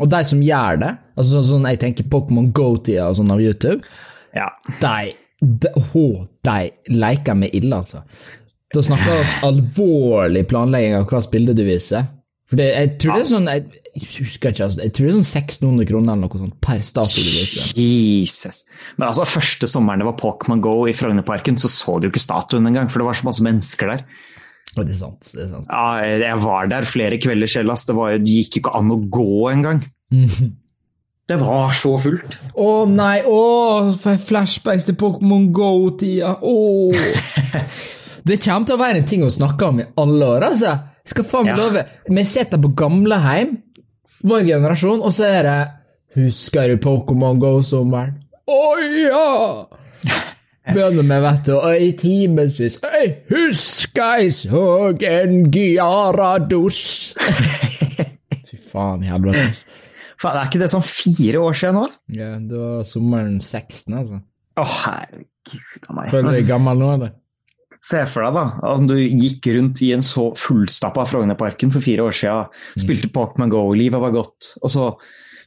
[0.00, 3.82] Og de som gjør det, altså sånn, jeg tenker Pokémon Go-tida og sånn av YouTube,
[4.36, 4.46] Ja.
[4.80, 8.02] de, de, åh, de leker med ille, altså.
[8.74, 12.08] Da snakker vi oss alvorlig planlegging av hvilket bilde du viser.
[12.46, 13.62] For det, jeg tror det er sånn jeg,
[13.96, 16.84] jeg husker ikke, altså, jeg tror det er sånn 1600 kroner eller noe sånt per
[16.86, 17.72] statue du viser.
[17.74, 18.60] Jesus.
[18.94, 22.22] Men altså, første sommeren det var Pokémon Go i Frognerparken, så så du jo ikke
[22.22, 24.04] statuen engang, for det var så masse mennesker der.
[24.76, 25.32] Og det er sant.
[25.32, 25.72] det er sant.
[25.72, 27.86] Ja, jeg var der flere kvelder selv, ass.
[27.88, 29.82] Det, var, det gikk ikke an å gå engang.
[31.26, 32.36] Det var så fullt.
[32.54, 33.40] Å nei, å,
[33.98, 36.36] for flashbacks til Pokémon Go-tida.
[36.38, 36.54] Å.
[38.26, 40.72] Det kommer til å være en ting å snakke om i alle år, altså.
[41.06, 41.62] Jeg skal faen meg Ja.
[41.62, 41.82] love.
[42.10, 43.56] Vi sitter på gamleheim,
[44.26, 45.58] vår generasjon, og så er det
[46.16, 48.14] Husker du Pokémon Go-sommeren?
[48.48, 48.62] Å
[48.96, 49.66] ja!
[50.72, 54.62] Begynner med, vet du, og i timevis Jeg husker jeg så
[55.06, 56.80] en Gyarados.
[58.48, 59.44] Fy faen i helvete.
[60.18, 61.86] Faen, er ikke det sånn fire år siden nå?
[62.16, 64.18] Ja, det var sommeren 16, altså.
[64.56, 66.10] Å, herregud a meg.
[66.10, 67.14] Føler du deg gammel nå, eller?
[67.86, 72.08] Se for deg da, om du gikk rundt i en så fullstappa Frognerparken for fire
[72.08, 72.50] år siden,
[72.82, 74.88] spilte Pokémon Go, livet var godt, og så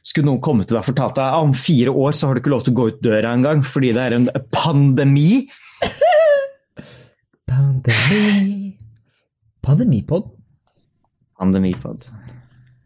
[0.00, 2.52] skulle noen komme til deg og fortalt deg om fire år så har du ikke
[2.54, 5.44] lov til å gå ut døra engang fordi det er en pandemi.
[7.50, 8.70] Pandemi
[9.60, 10.30] Pandemipod?
[11.36, 12.06] Pandemipod.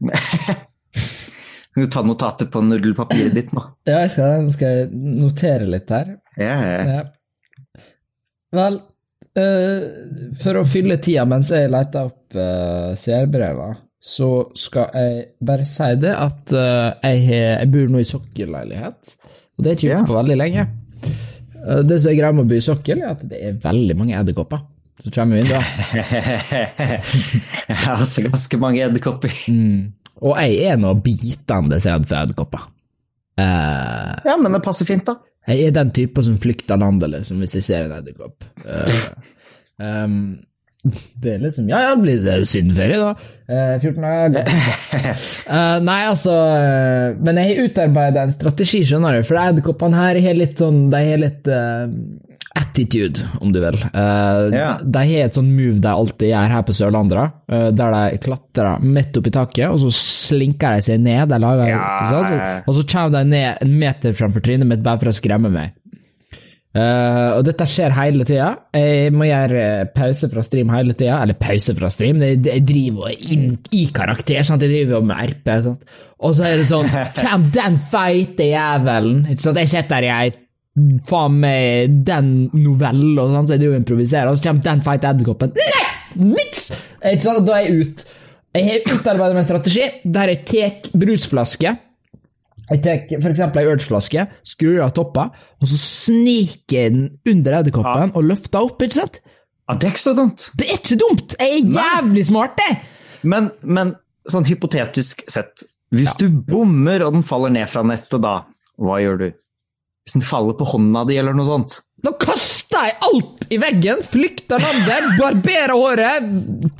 [1.75, 3.63] Kan du ta notater på nudelpapiret ditt nå?
[3.87, 6.17] Ja, jeg skal, skal jeg notere litt her.
[6.39, 6.83] Ja, ja.
[6.91, 7.85] Ja.
[8.55, 8.79] Vel,
[9.41, 9.87] eh,
[10.41, 15.89] for å fylle tida mens jeg leter opp uh, seerbrevene, så skal jeg bare si
[16.03, 19.15] det at uh, jeg, jeg bor nå i sokkelleilighet,
[19.55, 20.67] og det er ikke gjort på veldig lenge.
[21.65, 23.99] Uh, det som er greia med å bo i sokkel, er at det er veldig
[24.01, 24.65] mange edderkopper
[25.03, 25.67] som kommer i vinduet.
[27.69, 29.33] Jeg har også ganske mange edderkopper.
[30.25, 32.69] Og jeg er nå bitende redd for edderkopper.
[33.35, 35.19] Ja, men det passer fint, da.
[35.45, 38.47] Jeg er den typen som flykter landet, liksom, hvis jeg ser en edderkopp.
[38.65, 39.09] Uh,
[39.79, 40.19] um,
[41.23, 43.15] Det er liksom Ja, ja, blir det sydenferie, da?
[43.49, 44.51] Uh, 14 dager.
[45.49, 50.21] uh, nei, altså eh, Men jeg har utarbeida en strategi, skjønner du, for edderkoppene her
[50.27, 51.87] har litt sånn De har litt eh,
[52.57, 53.75] attitude, om du vil.
[53.93, 54.79] Eh, Ja.
[54.79, 58.81] De har et sånn move de alltid gjør her på Sørlandet, eh, der de klatrer
[58.83, 61.29] midt opp i taket, og så slinker de seg ned.
[61.29, 62.01] De lager, Ja.
[62.11, 62.21] så.
[62.69, 65.73] Og så kommer de ned en meter framfor trynet mitt bare for å skremme meg.
[66.77, 68.49] Uh, og dette skjer hele tida.
[68.75, 71.21] Jeg må gjøre eh, pause fra stream hele tida.
[71.23, 74.43] Eller pause fra stream, jeg, driver inn i karakter.
[74.43, 74.65] Sant?
[74.67, 75.53] Jeg driver med RP.
[75.69, 75.85] Sant?
[76.19, 76.89] Og så er det sånn
[77.21, 79.23] Hvem den feite jævelen?
[79.31, 79.61] Ikke sant?
[79.63, 80.33] Jeg sitter der i ei
[81.07, 84.85] faen meg den novellen, og sånn, så er det jo improvisere og så kommer den
[84.87, 85.55] feite edderkoppen.
[85.59, 85.87] Nei!
[86.35, 86.69] Niks!
[87.23, 87.45] Sant?
[87.47, 88.05] Da er jeg ut.
[88.55, 91.75] Jeg har utarbeidet meg en strategi der jeg tar brusflaske
[92.71, 95.27] jeg tar eksempel ei Urge-flaske, skrur av toppa,
[95.61, 99.21] og så sniker jeg den under edderkoppen og løfter opp, ikke sant?
[99.69, 100.47] Ja, det er ikke så dumt.
[100.57, 101.37] Det er ikke dumt!
[101.41, 102.79] Jeg er jævlig smart, jeg!
[103.29, 103.95] Men, men
[104.33, 108.39] sånn hypotetisk sett, hvis du bommer og den faller ned fra nettet da,
[108.81, 109.29] hva gjør du?
[110.05, 111.79] Hvis den faller på hånda di eller noe sånt?
[112.05, 116.27] Nå kaster jeg alt i veggen, flykter landet, barberer håret.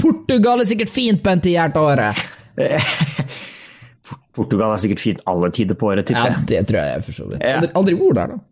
[0.01, 2.25] Portugal er sikkert fint på en tiert av året.
[4.35, 6.45] Portugal er sikkert fint alle tider på året, tipper jeg.
[6.51, 7.41] det tror jeg for så vidt.
[7.41, 7.57] Ja.
[7.61, 8.43] Aldri, aldri vært der, da.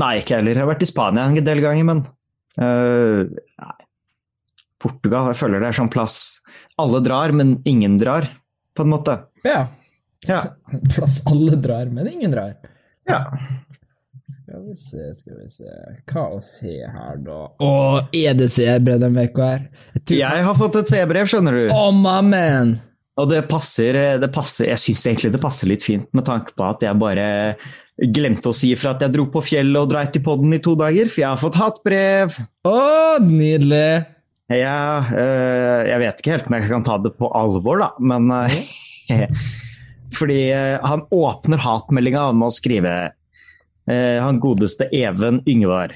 [0.00, 0.54] Nei, ikke heller.
[0.56, 2.04] Jeg har vært i Spania en del ganger, men
[2.58, 3.76] uh, nei.
[4.84, 6.16] Portugal, jeg føler det er sånn plass
[6.80, 8.26] alle drar, men ingen drar,
[8.74, 9.18] på en måte.
[9.46, 9.66] Ja.
[10.24, 10.40] Ja.
[10.94, 12.54] Plass alle drar, men ingen drar.
[13.10, 13.26] ja.
[14.44, 15.70] Skal vi se, skal vi se
[16.10, 17.36] Hva å se her, da?
[17.64, 17.68] Å,
[18.12, 19.62] er det CB denne uka her?
[20.02, 21.62] Jeg Jeg har fått et C-brev, skjønner du.
[21.72, 22.74] Oh, my man!
[23.16, 26.66] Og det passer, det passer Jeg syns egentlig det passer litt fint, med tanke på
[26.68, 27.26] at jeg bare
[27.96, 30.76] glemte å si ifra at jeg dro på fjellet og dreit i podden i to
[30.76, 32.38] dager, for jeg har fått hatbrev.
[32.68, 32.78] Å,
[33.24, 34.04] nydelig!
[34.52, 34.78] Ja,
[35.08, 39.28] øh, jeg vet ikke helt om jeg kan ta det på alvor, da, men øh,
[40.20, 42.96] Fordi øh, han åpner hatmeldinga med å skrive
[43.90, 45.92] Han godeste Even Yngvar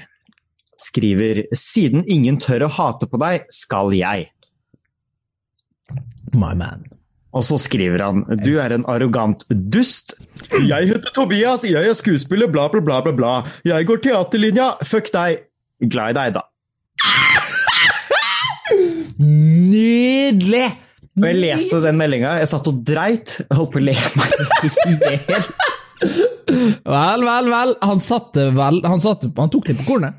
[0.79, 4.29] skriver Siden ingen tør å hate på deg, skal jeg.
[6.37, 6.85] My man.
[7.35, 10.15] Og så skriver han Du er en arrogant dust.
[10.53, 13.13] Jeg heter Tobias, jeg er skuespiller, bla, bla, bla, bla.
[13.13, 13.33] bla.
[13.67, 14.71] Jeg går teaterlinja.
[14.85, 15.45] Fuck deg.
[15.79, 16.45] Glad i deg, da.
[19.19, 20.67] Nydelig!
[21.19, 23.33] Og jeg leste den meldinga, jeg satt og dreit.
[23.41, 24.29] Jeg holdt på å le meg
[24.89, 25.49] i hjel.
[25.99, 27.75] Vel, vel, vel.
[27.85, 30.17] Han satte vel Han, satte, han tok litt på kornet.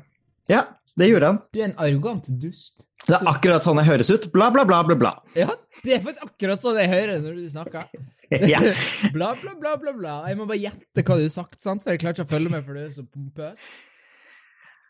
[0.49, 0.65] Ja,
[0.99, 1.41] det gjorde han.
[1.51, 2.81] Du er en arrogant dust.
[3.07, 4.27] Det er akkurat sånn jeg høres ut.
[4.33, 5.11] Bla, bla, bla, bla, bla.
[5.37, 5.49] Ja,
[5.81, 7.87] det er faktisk akkurat sånn jeg hører når du snakker.
[8.31, 8.61] Ja.
[9.11, 10.11] Bla, bla, bla, bla, bla.
[10.31, 11.83] Jeg må bare gjette hva du har sagt, sant?
[11.83, 13.65] for jeg klarer ikke å følge med, for du er så pompøs.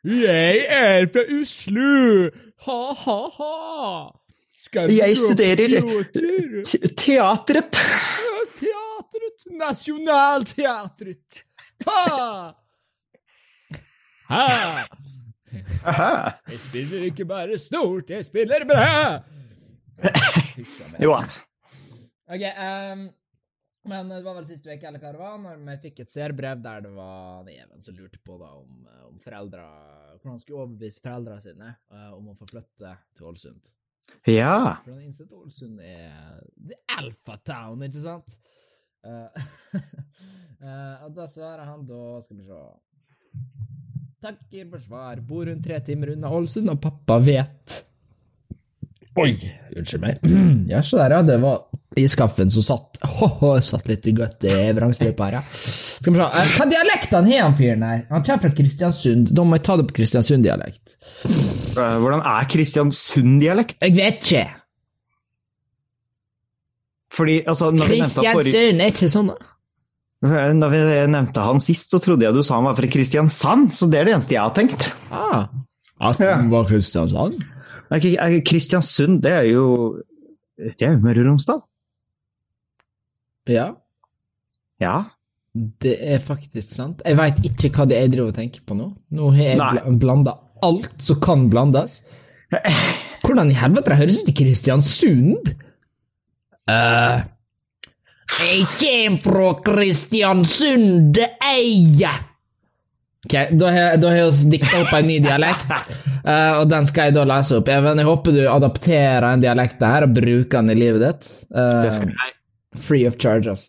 [0.06, 2.30] Jeg er fra Oslo!
[2.68, 3.56] Ha, ha, ha!
[4.62, 5.74] Skal Jeg studerer
[7.02, 7.82] teatret.
[9.50, 11.44] Nationalteatret!
[11.86, 12.54] Ha!
[14.32, 14.44] Ha!
[16.48, 18.92] Jeg spiller ikke bare stort, jeg spiller bra!
[21.04, 21.16] Jo.
[22.32, 23.10] Ok, Um,
[23.90, 26.62] men det var vel sist uke eller hva det var, når vi fikk et seerbrev
[26.62, 29.66] der det var Even som lurte på da om, eh, om foreldra
[30.22, 33.72] hvordan han skulle overbevise foreldra sine uh, om å få flytte til Ålesund.
[34.30, 34.78] Ja.
[34.84, 37.10] For han innsett at Ålesund er det er
[37.48, 38.38] town, ikke sant?
[39.02, 39.44] Eh,
[40.62, 42.62] eh, og da svarer han da, skal vi se
[44.22, 45.22] Takker for svar.
[45.26, 47.80] Bor rundt tre timer unna Ålesund, og pappa vet.
[49.18, 49.32] Oi,
[49.78, 50.22] unnskyld meg.
[50.72, 51.22] Ja, se der, ja.
[51.26, 51.64] Det var
[52.00, 55.44] i skaffen som satt Ho-ho, satt litt godt i vrangstrupa her, ja.
[55.58, 56.28] Skal vi se.
[56.30, 58.06] eh, Hva dialekt han har, han fyren her?
[58.14, 59.34] Han kommer fra Kristiansund.
[59.36, 60.96] Da må jeg ta det på Kristiansund-dialekt.
[61.26, 63.80] Eh, Hvordan er Kristiansund-dialekt?
[63.82, 64.46] Jeg vet ikke.
[67.12, 69.50] Fordi, altså, når vi, forrige, Kristiansund er ikke sånn, da.
[70.22, 73.88] Da vi nevnte han sist, så trodde jeg du sa han var fra Kristiansand, så
[73.90, 74.92] det er det eneste jeg har tenkt.
[75.10, 75.48] Ah.
[76.02, 77.42] At han var Kristiansand?
[78.48, 79.66] Kristiansund, det er jo
[80.62, 81.64] Det er jo Møre og Romsdal.
[83.50, 83.72] Ja,
[84.80, 85.10] Ja.
[85.54, 87.02] det er faktisk sant.
[87.06, 88.92] Jeg veit ikke hva det er jeg driver og tenker på nå.
[89.12, 92.04] Nå har jeg blanda alt som kan blandes.
[93.26, 95.52] Hvordan i helvete det høres ut i Kristiansund?
[96.70, 97.22] Eh,
[98.42, 102.12] jeg kommer fra Kristiansund, eia!
[103.26, 105.74] Ok, da har, jeg har vi dikta opp en ny dialekt,
[106.26, 107.68] uh, og den skal jeg da lese opp.
[107.70, 111.30] Even, jeg håper du adapterer en dialekt der og bruker den i livet ditt.
[111.54, 112.34] Uh, Det skal jeg.
[112.82, 113.68] Free of charges.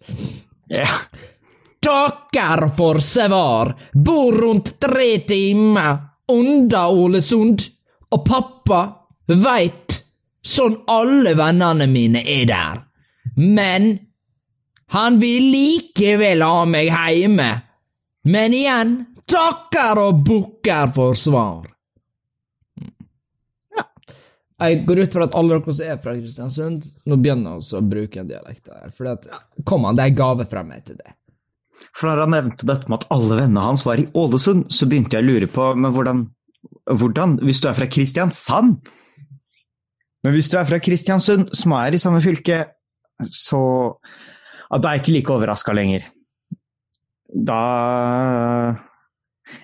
[0.72, 0.94] Yeah.
[1.84, 3.74] Takker for svar.
[3.92, 5.98] Bor rundt tre timer
[6.32, 7.66] unna Ålesund.
[8.12, 8.82] Og pappa
[9.26, 9.91] veit
[10.42, 12.82] sånn alle vennene mine er der.
[13.36, 13.92] Men
[14.92, 17.50] han vil likevel ha meg heime.
[18.28, 21.64] Men igjen, takker og bukker for svar.
[23.72, 23.86] Ja.
[24.66, 27.88] Jeg går ut fra at alle dere som er fra Kristiansund, nå begynner også å
[27.88, 28.92] bruke en dialekt der.
[28.94, 29.26] For at,
[29.66, 31.16] kom an, det er gave fra meg til det.
[31.96, 35.16] For når han nevnte dette med at alle vennene hans var i Ålesund, så begynte
[35.16, 36.26] jeg å lure på men hvordan,
[36.92, 38.92] hvordan Hvis du er fra Kristiansand
[40.22, 42.64] Men hvis du er fra Kristiansund, som er i samme fylke,
[43.26, 43.62] så
[44.72, 46.06] at Da er jeg ikke like overraska lenger.
[47.28, 47.58] Da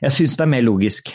[0.03, 1.15] Jeg syns det er mer logisk.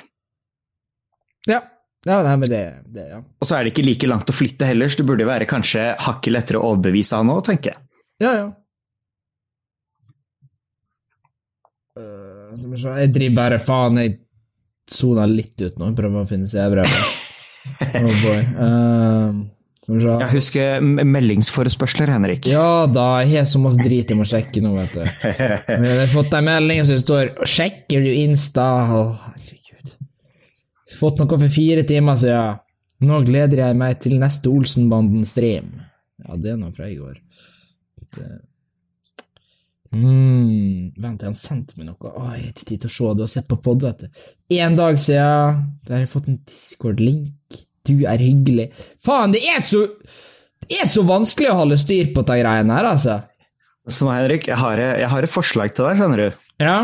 [1.45, 1.59] Ja,
[2.07, 3.19] ja nei, men det, det, ja.
[3.21, 5.91] Og så er det ikke like langt å flytte heller, så det burde være kanskje
[6.01, 7.83] hakket lettere å overbevise han òg, tenker jeg.
[8.23, 8.47] Ja, ja.
[11.93, 14.17] Uh, jeg driver bare faen, jeg
[14.89, 17.12] sona litt ut nå, prøver å finne C-brevet.
[17.99, 18.41] Oh boy.
[18.57, 19.43] Uh,
[19.83, 22.47] jeg husker meldingsforespørsler, Henrik.
[22.47, 25.01] Ja da, jeg har så masse drit jeg må sjekke nå, vet du.
[25.03, 29.91] Jeg har fått en melding som står 'Sjekker du Insta?' Oh, herregud.
[30.99, 32.63] Fått noe for fire timer siden.
[33.03, 35.67] Nå gleder jeg meg til neste Olsenbanden-stream.
[36.23, 37.19] Ja, det er noe fra i går.
[38.15, 38.29] Det...
[39.93, 41.99] Mm, vent, han sendte meg noe?
[41.99, 44.23] Å, jeg har ikke tid til å se det har sett på pod, vet du.
[44.55, 47.35] En dag siden, der har jeg fått en Discord-link.
[47.87, 48.69] Du er hyggelig.
[49.03, 49.85] Faen, det er så
[50.63, 53.17] Det er så vanskelig å holde styr på de greiene her, altså.
[53.91, 56.45] Så Henrik, jeg har, jeg har, et forslag til deg, skjønner du.
[56.63, 56.77] Ja?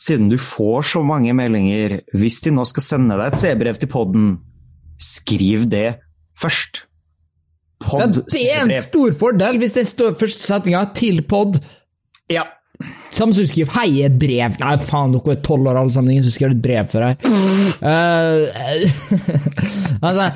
[0.00, 3.90] Siden du får så mange meldinger, hvis de nå skal sende deg et C-brev til
[3.92, 4.30] podden,
[4.96, 5.98] skriv det
[6.40, 6.86] først.
[7.82, 11.60] Pod, ja, det er en stor fordel hvis det står første setninga til pod.
[12.32, 12.46] Ja.
[13.12, 14.58] Samme som skriver 'hei, et brev'.
[14.60, 17.16] Nei, faen, dere er tolv år alle sammen, ingen som skriver et brev for deg.
[17.82, 18.42] Uh,
[20.06, 20.30] altså,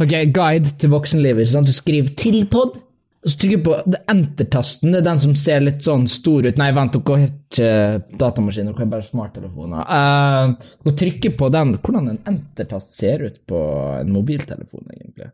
[0.00, 1.48] ok, guide til voksenlivet.
[1.48, 2.80] Sånn, du skriver 'til pod',
[3.26, 4.92] så trykker du på enter-tasten.
[4.92, 6.58] Det er den som ser litt sånn stor ut.
[6.60, 9.82] Nei, vent, dere har ikke datamaskin, dere har bare smarttelefoner.
[9.82, 13.62] Uh, du trykker på den Hvordan en enter-tast ser ut på
[14.00, 15.32] en mobiltelefon, egentlig.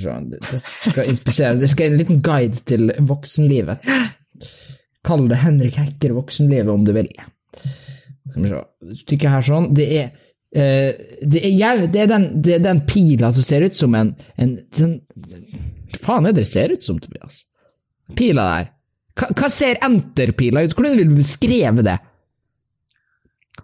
[0.00, 3.84] Sånn, Det skal inspisere Det skal en liten guide til voksenlivet.
[5.04, 7.10] Kall det Henrik Hekker voksenlivet om du vil.
[8.30, 8.60] Skal vi se.
[9.04, 10.90] Stykket her sånn, det er uh,
[11.20, 14.14] det, er, ja, det, er den, det er den pila som ser ut som en,
[14.40, 14.98] en sånn
[16.00, 17.44] faen er det det ser ut som, Tobias?
[18.18, 18.72] Pila der.
[19.18, 20.74] Hva, hva ser enter-pila ut?
[20.74, 21.98] Hvordan vil du beskrive det?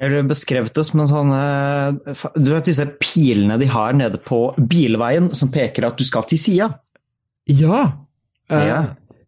[0.01, 4.21] Jeg ville beskrevet det som en sånn eh, Du vet disse pilene de har nede
[4.23, 6.71] på bilveien som peker at du skal til sida?
[7.51, 7.83] Ja.
[8.51, 8.81] Uh, ja.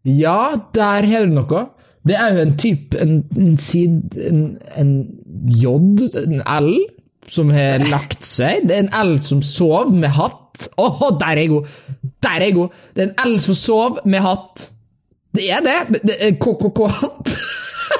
[0.07, 0.37] ja,
[0.75, 1.65] der har du noe.
[2.07, 4.93] Det er jo en type En, en, sid, en, en
[5.47, 5.65] J,
[6.19, 6.71] en L,
[7.27, 8.67] som har lagt seg.
[8.67, 10.67] Det er en L som sov med hatt.
[10.77, 11.71] Å, oh, der er jeg god!
[12.23, 12.81] Der er jeg god!
[12.95, 14.67] Det er en L som sov med hatt.
[15.35, 16.01] Det er det!
[16.03, 17.33] Det er KKK-hatt.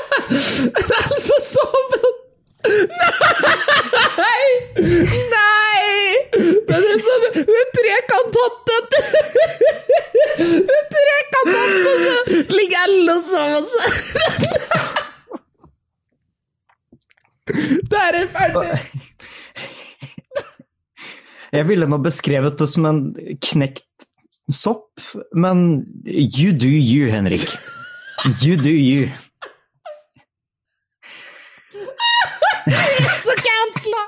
[0.83, 2.19] en L som sov med hatt.
[2.63, 4.43] Nei!
[5.33, 5.93] Nei!
[6.33, 7.25] Det er sånn
[7.77, 8.83] trekanthatten!
[10.33, 12.37] Det er trekanthatten,
[13.19, 14.53] så ligger
[17.63, 18.79] L Der er ferdig!
[21.53, 24.05] Jeg ville nå beskrevet det som en knekt
[24.49, 25.01] sopp,
[25.35, 27.45] men you do you, Henrik.
[28.41, 29.09] You do you.
[32.65, 34.03] Jeg er så cancela!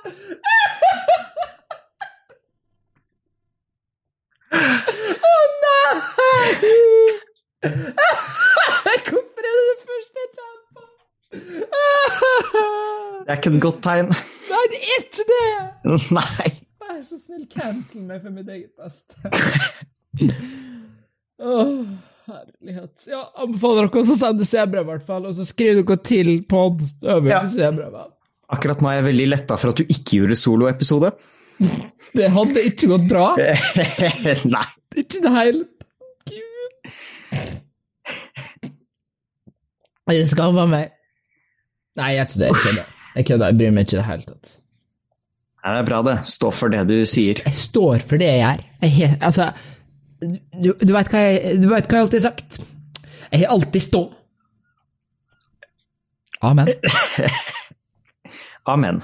[4.56, 6.50] Å oh, nei!
[9.10, 10.84] Hvorfor er det det første jeg kommer på?
[13.26, 14.10] Det er ikke et godt tegn.
[14.50, 15.46] Nei, det er ikke det!
[16.16, 16.50] Nei.
[16.82, 19.14] Vær så snill, cancel meg for mitt eget beste.
[21.46, 21.84] oh,
[22.26, 23.06] herlighet.
[23.12, 25.28] Ja, anbefaler dere å sende C-brev, i hvert fall.
[25.30, 27.44] Og så skriver dere til pod over ja.
[27.46, 28.14] C-brevet.
[28.56, 31.14] Akkurat nå er jeg veldig letta for at du ikke gjorde soloepisode.
[32.18, 33.30] Det hadde ikke gått bra.
[34.56, 34.66] Nei.
[34.96, 35.64] Ikke i det hele
[36.32, 36.92] Gud.
[40.16, 40.94] Jeg skammer meg.
[42.00, 42.86] Nei, jeg gjør ikke det.
[43.16, 43.52] Jeg kødder.
[43.52, 44.56] Jeg bryr meg ikke i det hele tatt.
[45.66, 46.18] Ja, det er bra, det.
[46.30, 47.40] Stå for det du sier.
[47.42, 48.60] Jeg står for det jeg gjør.
[48.86, 49.50] Jeg, altså,
[50.22, 51.24] du, du veit hva,
[51.66, 52.60] hva, jeg alltid har sagt?
[53.32, 54.04] Jeg har alltid stå.
[56.46, 56.70] Amen.
[58.76, 59.02] Amen.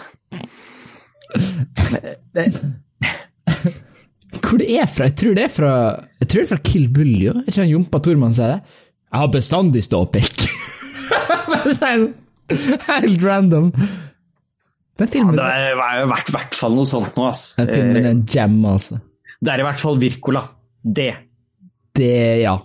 [4.42, 5.08] Hvor det er fra?
[5.08, 5.74] Jeg tror det er fra
[6.20, 8.80] Jeg tror det er fra Kill Bull, Jeg Er ikke han Jompa Tormann sier det?
[9.12, 10.46] Jeg har bestandig ståpikk.
[12.88, 13.72] Helt random.
[15.02, 17.56] Den filmen ja, Det er i hvert fall noe sånt nå, ass.
[17.58, 19.00] Den filmen er en jam, altså.
[19.42, 20.44] Det er i hvert fall Wirkola.
[20.82, 21.10] Det,
[21.98, 22.12] Det,
[22.44, 22.56] ja.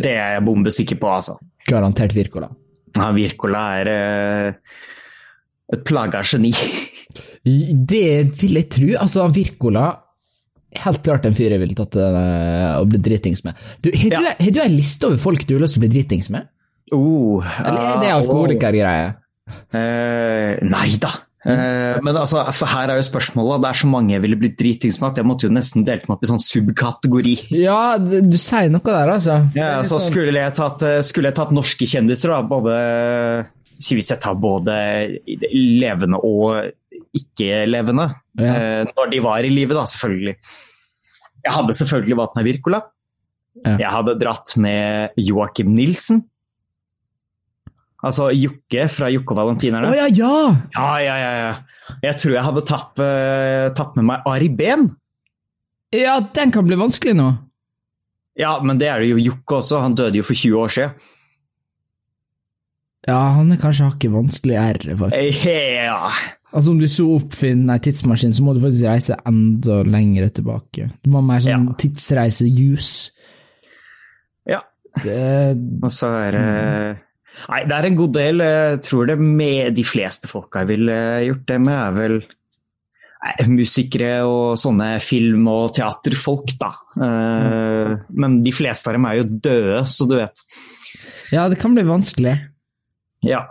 [0.00, 1.36] det er jeg bombesikker på, altså.
[1.68, 2.48] Garantert Wirkola.
[2.96, 4.78] Ja, Wirkola er eh,
[5.74, 6.52] et plaga geni.
[7.44, 8.06] Det
[8.40, 8.88] vil jeg tro.
[9.02, 9.90] Altså, Wirkola
[10.74, 13.54] Helt klart en fyr jeg ville tatt eh, og blitt dritings med.
[13.84, 14.18] Du, har, Ja.
[14.24, 16.48] du, har du en liste over folk du har lyst til å bli dritings med?
[16.90, 19.12] Oh, Eller er det ja, alkoholikergreie?
[19.74, 21.10] Eh, nei da.
[21.44, 22.40] Eh, men altså,
[22.72, 25.26] her er jo spørsmålet, det er så mange jeg ville blitt dritings med at jeg
[25.28, 27.34] måtte jo nesten delt meg opp i sånn subkategori.
[27.60, 29.36] Ja, du sier noe der, altså.
[29.56, 32.78] Ja, er altså, sånn- skulle, jeg tatt, eh, skulle jeg tatt norske kjendiser, da, både
[33.84, 34.72] hvis jeg tar både
[35.52, 36.70] levende og
[37.14, 38.08] ikke-levende,
[38.40, 38.54] Ja.
[38.54, 40.36] eh, når de var i live, da, selvfølgelig.
[41.44, 42.80] Jeg hadde selvfølgelig valgt meg Wirkola.
[43.64, 43.76] Ja.
[43.76, 46.24] Jeg hadde dratt med Joakim Nilsen.
[48.04, 49.88] Altså Jokke fra Jokke og Valentinerne.
[49.88, 50.34] Oh, ja, ja!
[50.76, 51.94] Ja, ja, ja, ja.
[52.04, 54.90] Jeg tror jeg hadde tatt, uh, tatt med meg Ari Behn.
[55.94, 57.30] Ja, den kan bli vanskelig nå.
[58.36, 59.80] Ja, men det er det jo Jokke også.
[59.84, 60.96] Han døde jo for 20 år siden.
[63.04, 65.44] Ja, han er kanskje hakket vanskeligere, faktisk.
[65.46, 65.90] Yeah.
[65.92, 66.10] Ja.
[66.54, 70.86] Altså, om du så oppfinner ei tidsmaskin, så må du faktisk reise enda lenger tilbake.
[71.04, 71.74] Du må ha mer sånn Ja.
[71.82, 73.10] tidsreise-juice.
[74.48, 74.60] ja.
[75.02, 76.98] Det Og så er det
[77.48, 78.42] Nei, det er en god del.
[78.44, 83.34] Jeg tror det med de fleste folka jeg ville gjort det med, er vel nei,
[83.52, 86.72] musikere og sånne film- og teaterfolk, da.
[87.00, 87.94] Mm.
[88.22, 90.44] Men de fleste av dem er jo døde, så du vet.
[91.34, 92.36] Ja, det kan bli vanskelig.
[93.24, 93.44] Ja.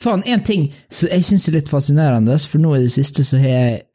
[0.00, 3.40] Faen, en ting som jeg syns er litt fascinerende, for nå i det siste så
[3.40, 3.86] har jeg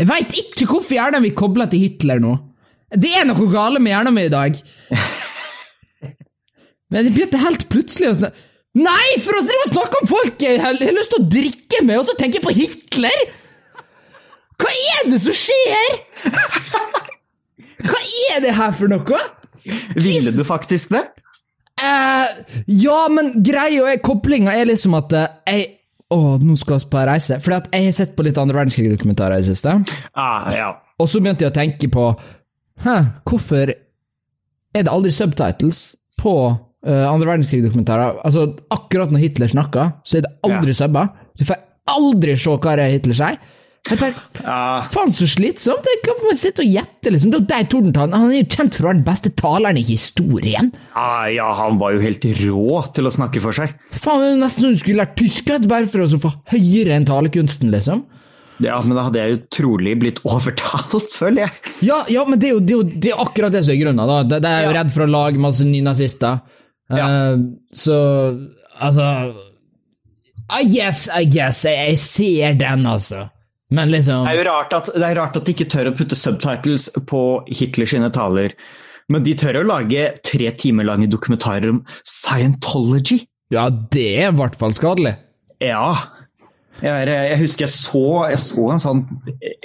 [0.00, 2.38] Jeg veit ikke hvorfor hjernen min kobler til Hitler nå.
[2.88, 4.56] Det er noe gale med hjernen min i dag.
[6.90, 8.48] Men det begynte helt plutselig å snakke
[8.78, 12.14] Nei, for å snakke om folk jeg har lyst til å drikke med, og så
[12.14, 13.24] tenker jeg på Hitler!
[14.60, 15.96] Hva er det som skjer?!
[17.80, 17.98] Hva
[18.30, 19.18] er det her for noe?
[19.96, 21.02] Ville du faktisk det?
[21.80, 22.40] Eh,
[22.78, 25.68] ja, men greia er Koblinga er liksom at eh, jeg
[26.10, 27.36] Å, nå skal vi på reise.
[27.38, 29.76] Fordi at jeg har sett på litt andre verdenskrig-dokumentarer i det siste.
[30.18, 30.72] Ah, ja.
[30.98, 32.08] Og så begynte jeg å tenke på
[32.82, 32.96] Hæ,
[33.28, 35.84] hvorfor er det aldri subtitles
[36.18, 36.34] på
[36.86, 38.20] eh, andre verdenskrig-dokumentarer?
[38.26, 41.10] Altså, akkurat når Hitler snakker, så er det aldri subber.
[41.38, 43.40] Du får aldri se hva det er Hitler sier.
[43.90, 44.12] Bare,
[44.44, 44.56] ja.
[44.92, 45.86] Faen, så slitsomt!
[45.88, 47.30] Jeg kan bare sitte og gjette, liksom.
[47.32, 48.12] Det er Tordentalen.
[48.12, 50.68] Han er jo kjent for å være den beste taleren i historien.
[50.94, 53.72] Ah, ja, han var jo helt rå til å snakke for seg.
[53.96, 57.08] Faen, det er nesten som du skulle lært tysk bare for å få høyere enn
[57.08, 58.04] talekunsten, liksom.
[58.60, 61.74] Ja, men da hadde jeg jo trolig blitt overtalt, føler jeg.
[61.88, 63.80] Ja, ja, men det er jo, det er jo det er akkurat det som er
[63.80, 64.04] grunnen.
[64.12, 64.18] da.
[64.28, 64.76] Det, det er jo Ja.
[64.82, 66.42] redd for å lage masse nynazister.
[66.90, 67.06] Ja.
[67.06, 67.96] Eh, så
[68.80, 69.06] altså
[70.50, 71.64] I guess, I guess.
[71.64, 73.28] Jeg, jeg ser den, altså.
[73.70, 75.96] Men liksom Det er jo rart at, det er rart at de ikke tør å
[75.96, 77.20] putte subtitles på
[77.54, 78.56] Hitler sine taler.
[79.10, 83.22] Men de tør å lage tre timer lange dokumentarer om Scientology.
[83.54, 85.16] Ja, det er i hvert fall skadelig.
[85.62, 85.94] Ja.
[86.80, 89.02] Jeg, jeg husker jeg så, jeg så en sånn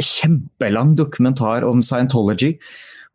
[0.01, 2.55] kjempelang dokumentar om Scientology.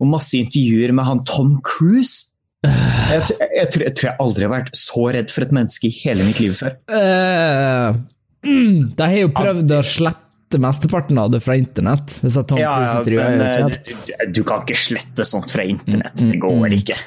[0.01, 2.30] Og masse intervjuer med han Tom Cruise.
[2.61, 5.89] Jeg, jeg, jeg, tror, jeg tror jeg aldri har vært så redd for et menneske
[5.89, 6.75] i hele mitt liv før.
[6.93, 7.97] Uh,
[8.45, 12.19] mm, de har jo prøvd å slette mesteparten av det fra internett.
[12.21, 16.21] Ja, ja, men eh, du, du kan ikke slette sånt fra internett.
[16.21, 16.99] Det går ikke.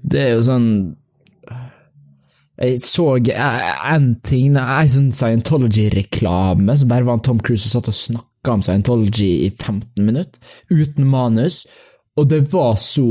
[0.00, 0.68] Det er jo sånn
[2.60, 7.90] Jeg så en ting, en sånn Scientology-reklame, som bare var en Tom Cruise som satt
[7.92, 10.38] og snakka om Scientology i 15 minutter,
[10.70, 11.64] uten manus,
[12.20, 13.08] og det var så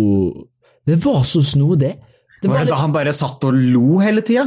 [0.89, 1.95] Det var så snodig.
[2.39, 4.45] Det Var var, det da han bare satt og lo hele tida?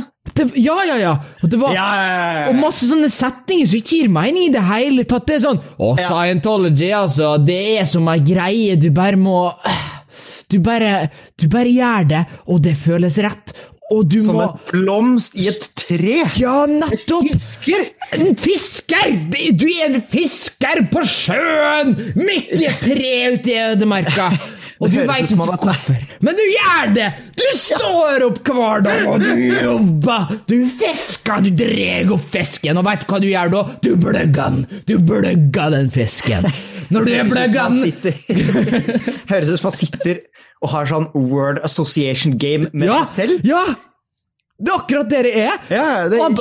[0.57, 1.13] ja, ja, ja.
[1.43, 2.61] Og det var Ja, ja, og ja.
[2.63, 5.27] masse sånne setninger som ikke gir mening i det hele tatt.
[5.29, 7.35] Det er sånn Å, Scientology, altså.
[7.45, 8.79] Det er som ei greie.
[8.81, 9.51] Du bare må
[10.49, 13.53] Du bare Du bare gjør det, og det føles rett.
[13.93, 16.23] Og du Som må en blomst i et tre.
[16.41, 17.29] Ja, nettopp!
[17.29, 17.85] Fisker!
[18.17, 19.13] En fisker!
[19.53, 21.93] Du er en fisker på sjøen!
[22.17, 24.31] Midt i et tre ute i ødemarka!
[24.83, 25.99] Og du Det høres veit ikke hvorfor.
[26.27, 27.05] Men du gjør det!
[27.39, 29.29] Du står opp hver dag, og du
[29.63, 30.33] jobber!
[30.51, 33.61] Du fisker, du drar opp fisken, og veit du hva du gjør da?
[33.87, 34.83] Du bløgger den!
[34.91, 36.49] Du bløgger den fisken.
[36.93, 37.79] Når du er bløgger den
[39.31, 40.21] høres ut som han sitter
[40.63, 42.99] og har sånn word association game med Ja!
[43.07, 43.47] seg selv.
[43.49, 43.63] Ja!
[44.63, 45.57] Det er akkurat det det er!
[45.73, 46.37] Ja, det, Han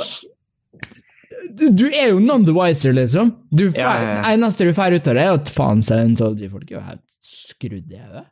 [1.58, 3.32] du, du er jo none the wiser, liksom.
[3.50, 4.20] Du, Ja, ja, ja.
[4.34, 8.00] eneste du får ut av det, er at faen Scientology-folk er jo helt skrudd i
[8.02, 8.24] hodet.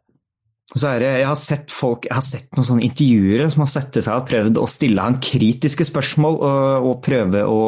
[0.74, 3.98] så det, jeg har sett folk, jeg har sett noen sånne intervjuere som har sett
[3.98, 7.60] seg og prøvd å stille han kritiske spørsmål og, og prøve å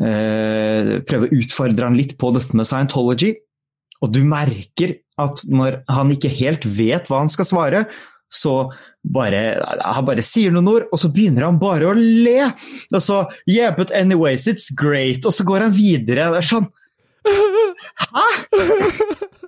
[0.00, 3.34] eh, prøve å utfordre han litt på dette med Scientology.
[4.04, 7.84] Og du merker at når han ikke helt vet hva han skal svare,
[8.28, 8.68] så
[9.02, 12.50] bare, han bare sier noen ord, og så begynner han bare å le.
[12.92, 15.24] Og så Yeah, but anyways, it's great.
[15.24, 16.28] Og så går han videre.
[16.34, 16.68] Det er sånn
[18.04, 19.38] Hæ?!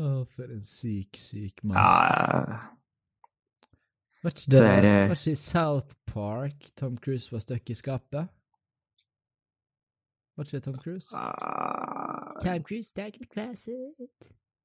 [0.00, 1.76] Å, for en syk, syk mann.
[1.76, 2.60] Ja,
[4.22, 8.28] Var ikke det, det var ikke i South Park Tom Cruise var stuck i skapet?
[10.36, 11.08] Var ikke det Tom Cruise?
[11.12, 13.94] Uh, Tom Cruise stuck in the closet.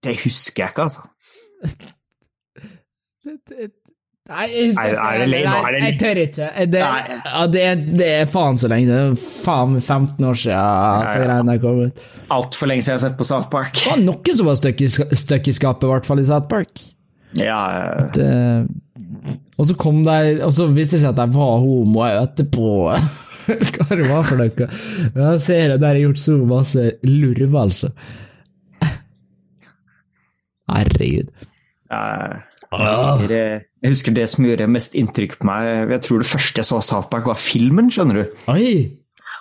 [0.03, 1.01] det husker jeg ikke, altså.
[3.25, 3.94] Det- det-
[4.25, 5.41] Nei, jeg husker Er- er det?
[5.45, 6.45] Nei, Er Jeg tør ikke.
[6.73, 7.65] Det, ja, det,
[7.99, 8.87] det er faen så lenge.
[8.89, 11.25] Det er faen 15 år siden at Ja, ja.
[11.27, 12.01] greiene kom ut.
[12.33, 13.73] Altfor lenge siden jeg har sett på South Park.
[13.77, 16.47] Det var noen som var stuck i, stuck i skapet, i hvert fall i South
[16.49, 16.81] Park.
[17.37, 18.25] Ja, Det,
[19.59, 22.69] og så kom de Og så viste det seg at de var homo etterpå.
[23.45, 24.67] Hva det var for noe?
[25.13, 27.91] Jeg ser jeg der har gjort så masse lurv, altså.
[30.71, 31.29] Herregud.
[31.91, 32.41] ja.
[32.81, 33.33] Jeg husker,
[33.85, 36.79] jeg husker det som gjorde mest inntrykk på meg Jeg tror det første jeg så
[36.83, 38.45] South Park, var filmen, skjønner du.
[38.51, 38.69] Oi!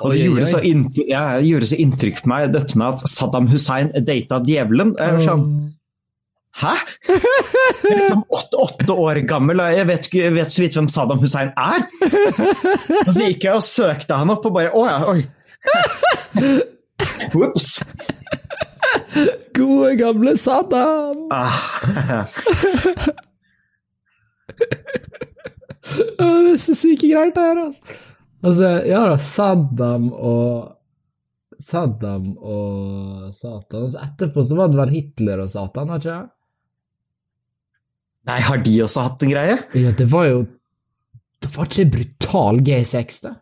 [0.03, 3.47] Og det gjorde så, inntrykk, ja, gjorde så inntrykk på meg, dette med at Saddam
[3.53, 4.97] Hussein data djevelen.
[4.99, 5.47] Jeg var sånn
[6.55, 6.71] Hæ?
[7.11, 10.91] Jeg er liksom åtte, åtte år gammel, og jeg vet, jeg vet så vidt hvem
[10.93, 11.87] Saddam Hussein er.
[13.01, 15.25] Og så gikk jeg og søkte han opp, og bare Å ja, oi.
[17.43, 17.81] Ops.
[19.57, 21.29] Gode, gamle Saddam!
[21.35, 22.29] Ah.
[25.95, 27.99] Det er så syke greier, det her, altså.
[28.45, 30.75] Altså, ja da, Saddam og
[31.61, 33.85] Saddam og Satan.
[33.85, 36.31] altså så etterpå så var det vel Hitler og Satan, har ikke det?
[38.25, 39.57] Nei, har de også hatt en greie?
[39.77, 40.45] Ja, det var jo
[41.45, 43.35] Det var ikke brutal G6, det.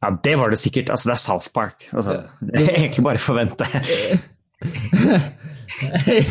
[0.00, 0.90] Ja, det var det sikkert.
[0.90, 1.86] Altså, det er South Park.
[1.92, 3.68] Altså, det er egentlig bare å forvente.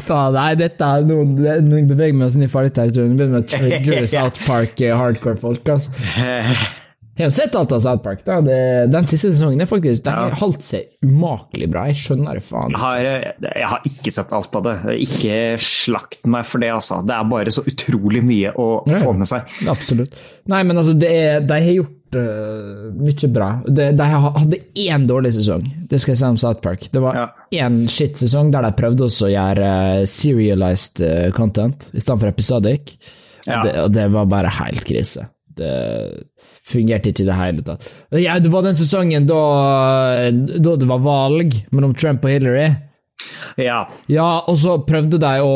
[0.06, 1.32] Faen, nei, dette er noen
[1.66, 3.16] Nå beveger vi oss inn i farlig territorium.
[3.16, 5.90] Vi begynner å trigge South Park eh, hardcore-folk, altså.
[7.20, 8.22] Jeg har sett alt av South Park.
[8.24, 8.38] da.
[8.42, 8.58] Det,
[8.94, 10.36] den siste sesongen er faktisk, den har Ja.
[10.40, 11.82] holdt seg umakelig bra.
[11.92, 12.72] Jeg skjønner det faen.
[12.72, 13.00] Jeg har,
[13.44, 14.76] jeg har ikke sett alt av det.
[15.04, 17.02] Ikke slakt meg for det, altså.
[17.06, 19.00] Det er bare så utrolig mye å Ja.
[19.04, 19.42] få med seg.
[19.68, 20.16] Absolutt.
[20.48, 23.50] Nei, men altså, det er, de har gjort uh, mye bra.
[23.68, 26.88] De, de hadde én dårlig sesong, det skal jeg si om South Park.
[26.92, 27.28] Det var Ja.
[27.68, 32.32] én shit-sesong der de prøvde også å gjøre uh, serialized uh, content i stedet for
[32.32, 32.96] episodic.
[33.46, 33.62] Ja.
[33.64, 35.28] Det, og det var bare helt krise.
[35.60, 36.24] Det
[36.70, 37.88] fungerte ikke i det hele tatt.
[38.18, 39.40] Ja, det var den sesongen da,
[40.32, 42.70] da det var valg mellom Trump og Hillary.
[43.60, 43.84] Ja.
[44.12, 45.56] Ja, og så prøvde de å,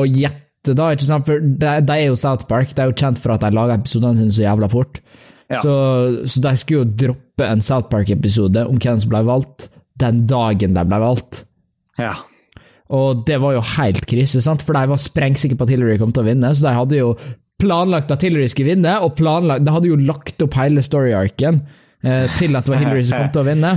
[0.00, 1.28] å gjette, da, ikke sant?
[1.28, 3.78] For de, de er jo South Park, de er jo kjent for at de lager
[3.78, 5.00] episodene sine så jævla fort.
[5.52, 5.60] Ja.
[5.60, 5.74] Så,
[6.30, 9.68] så de skulle jo droppe en South Park-episode om hvem som ble valgt,
[10.00, 11.44] den dagen de ble valgt.
[12.00, 12.14] ja.
[12.94, 14.62] Og det var jo helt krise, sant?
[14.62, 17.14] for de var sprengsikre på at Hillary kom til å vinne, så de hadde jo
[17.62, 21.60] planlagt at Hillary skulle vinne, og planlagt, det hadde jo lagt opp hele story-arken
[22.04, 23.74] eh, til at det var Hillary som kom til å vinne.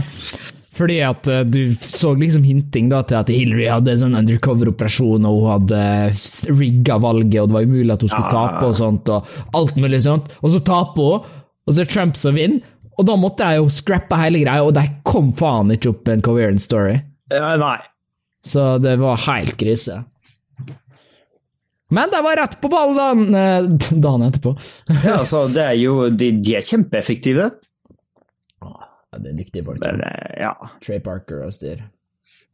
[0.77, 5.25] Fordi at uh, du så liksom hinting da til at Hillary hadde en sånn undercover-operasjon,
[5.25, 8.33] og hun hadde rigga valget, og det var umulig at hun skulle Ja.
[8.35, 10.29] tape, og sånt, og alt mulig sånt.
[10.43, 11.31] Og så taper hun,
[11.67, 12.61] og så er Trump som vinner,
[12.97, 16.21] og da måtte jeg jo scrappe hele greia, og de kom faen ikke opp en
[16.25, 16.95] coherent story.
[17.33, 17.77] Ja, Nei.
[18.47, 20.03] Så det var helt krise.
[21.93, 24.55] Men de var rett på ballen dagen, eh, etterpå.
[25.05, 27.51] Ja, altså, det er jo, de, de er kjempeeffektive.
[28.63, 28.73] Ja,
[29.21, 29.79] det er dyktige folk.
[29.85, 30.53] Men, eh, ja.
[30.83, 31.85] Trey Parker og styr.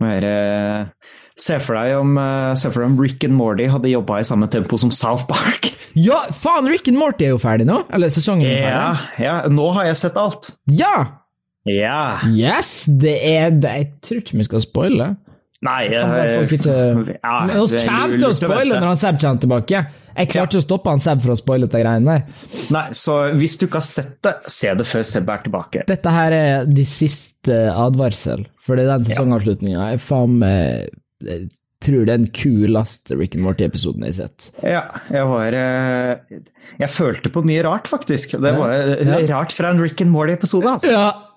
[0.03, 1.09] Mer, eh,
[1.39, 4.27] se, for deg om, eh, se for deg om Rick and Morty hadde jobba i
[4.27, 5.71] samme tempo som South Park.
[5.93, 7.75] Ja, faen, Rick and Morty er jo ferdig nå!
[7.93, 9.25] Eller sesongen er Ja, ferdig.
[9.27, 10.47] ja, nå har jeg sett alt.
[10.73, 10.93] Ja!
[11.69, 11.99] Ja.
[12.33, 12.71] Yes!
[12.89, 13.73] Det er det.
[13.77, 15.07] Jeg tror ikke vi skal spoile.
[15.63, 16.77] Nei jeg, ikke...
[17.15, 19.83] ja, Men oss er kommer til å spoile når han Seb kommer tilbake.
[20.13, 20.61] Jeg klarte ja.
[20.61, 22.43] å stoppe han Seb fra å spoile de greiene der.
[22.75, 25.87] Nei, så hvis du ikke har sett det, se det før Seb er tilbake.
[25.89, 29.91] Dette her er de siste advarsel, for det er den sesongavslutninga.
[29.95, 31.51] Jeg faen meg
[31.83, 34.47] tror det er den kuleste Rick and Morty-episoden jeg har sett.
[34.63, 36.39] Ja, jeg var eh,
[36.79, 38.37] Jeg følte på mye rart, faktisk.
[38.39, 39.19] Det var eh, Ja.
[39.33, 40.77] rart fra en Rick and Morty-episode.
[40.77, 40.91] Altså.
[40.93, 41.32] Ja!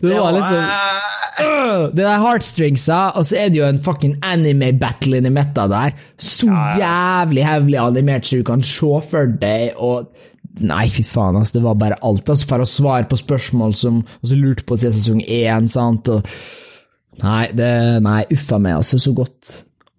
[0.00, 1.08] Det var liksom eh,
[1.40, 5.94] Øh, Det der heartstringsa, og så er det jo en fucking anime-battle inni midten der.
[6.20, 6.46] Så
[6.78, 10.12] jævlig hevlig animert så du kan se for deg, og
[10.60, 11.54] Nei, fy faen, altså.
[11.56, 12.28] Det var bare alt.
[12.28, 16.28] Altså, for å svare på spørsmål som også lurte på siden sesong én, sant, og
[17.22, 17.70] Nei, det
[18.04, 19.00] Nei, uffa meg, altså.
[19.00, 19.54] Så godt.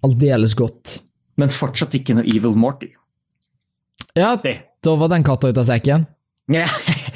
[0.06, 1.00] Aldeles godt.
[1.42, 2.92] Men fortsatt ikke noe Evil Morty.
[4.16, 4.60] Ja, Det.
[4.86, 6.06] da var den katta ut av sekken.
[6.54, 6.68] Ja.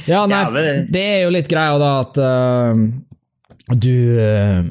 [0.08, 0.44] Ja, nei,
[0.88, 2.80] det- er jo litt greia da at uh,
[3.76, 4.64] Du uh,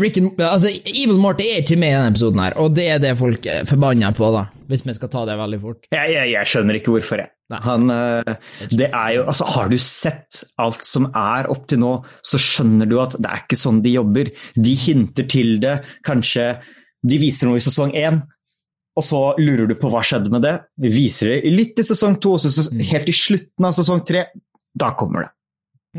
[0.00, 3.00] Rick and, altså, Evil Morty er ikke med i denne episoden, her, og det er
[3.02, 4.48] det folk er forbanna på, da.
[4.66, 5.86] Hvis vi skal ta det veldig fort.
[5.92, 7.30] Jeg, jeg, jeg skjønner ikke hvorfor, jeg.
[7.62, 8.34] Han, uh,
[8.72, 12.88] det er jo, altså, har du sett alt som er opp til nå, så skjønner
[12.90, 14.32] du at det er ikke sånn de jobber.
[14.56, 16.54] De hinter til det, kanskje
[17.04, 18.22] de viser noe i sesong én,
[18.94, 20.54] og så lurer du på hva skjedde med det.
[20.80, 22.82] Vi viser det litt i sesong to, og så mm.
[22.92, 24.28] helt i slutten av sesong tre,
[24.78, 25.32] da kommer det.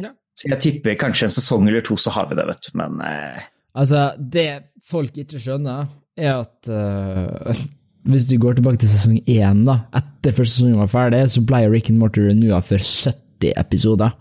[0.05, 0.11] Ja.
[0.36, 2.99] Så jeg tipper kanskje en sesong eller to, så har vi det, vet du, men
[3.05, 3.45] eh.
[3.76, 4.49] Altså, det
[4.88, 7.63] folk ikke skjønner, er at uh,
[8.11, 11.65] hvis du går tilbake til sesong én, da, etter første sesong var ferdig, så ble
[11.71, 14.15] Rick and Morty renua for 70 episoder.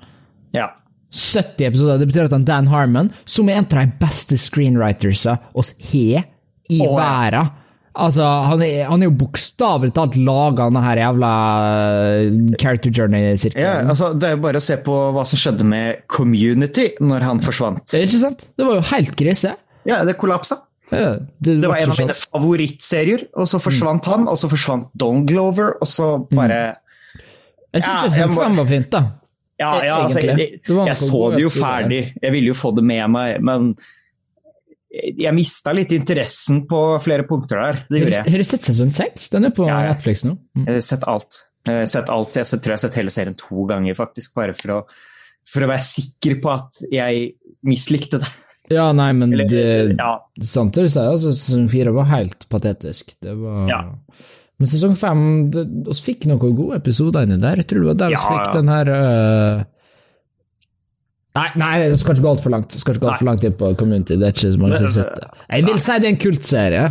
[0.55, 0.70] Ja.
[1.14, 2.00] 70 episoder.
[2.00, 6.24] Det betyr at Dan Harmon, som er en av de beste screenwritersa oss har
[6.72, 7.52] i oh, verden
[7.95, 11.30] Altså, han er, han er jo bokstavelig talt laga denne her jævla
[11.68, 13.62] eh, character journey-sirkelen.
[13.62, 17.26] Ja, altså, det er jo bare å se på hva som skjedde med Community når
[17.28, 17.84] han forsvant.
[17.92, 18.49] Det er ikke sant?
[18.59, 19.55] Det var jo helt krise.
[19.86, 20.64] Ja, det kollapsa.
[20.90, 24.11] Ja, det, det, var en av mine favorittserier, og så forsvant mm.
[24.11, 26.30] han, og så forsvant Don Glover, og så mm.
[26.34, 26.80] bare mm.
[27.74, 29.07] Jeg syns ja, sesong fem var fint, da.
[29.59, 32.84] Ja, ja altså, jeg, jeg, jeg så det jo ferdig, jeg ville jo få det
[32.86, 33.74] med meg, men
[34.95, 37.80] jeg mista litt interessen på flere punkter der.
[37.88, 38.28] Det gjorde jeg.
[38.34, 39.26] Har du sett sesong seks?
[39.32, 40.36] Den er på ja, Netflix nå.
[40.55, 40.68] Mm.
[40.68, 41.40] Jeg har sett alt.
[41.64, 42.38] Jeg har sett alt.
[42.38, 44.34] Jeg tror jeg har sett hele serien to ganger, faktisk.
[44.38, 44.78] Bare for å,
[45.51, 47.26] for å være sikker på at jeg
[47.66, 48.30] mislikte det.
[48.72, 50.14] Ja, nei, men Eller, det, ja.
[50.40, 53.12] samtidig sier jeg altså, sesong fire var helt patetisk.
[53.20, 53.82] Det var ja.
[54.55, 57.61] Men sesong fem Vi fikk noen gode episoder inni der.
[57.61, 59.64] Jeg tror det var der vi ja, fikk den her uh,
[61.35, 62.74] Nei, nei, det skal ikke gå altfor langt.
[62.78, 64.18] Skal ikke gå alt for langt inn på Community.
[64.20, 65.32] Det er ikke så mange som sitter.
[65.49, 66.85] Jeg vil si det er en kultserie.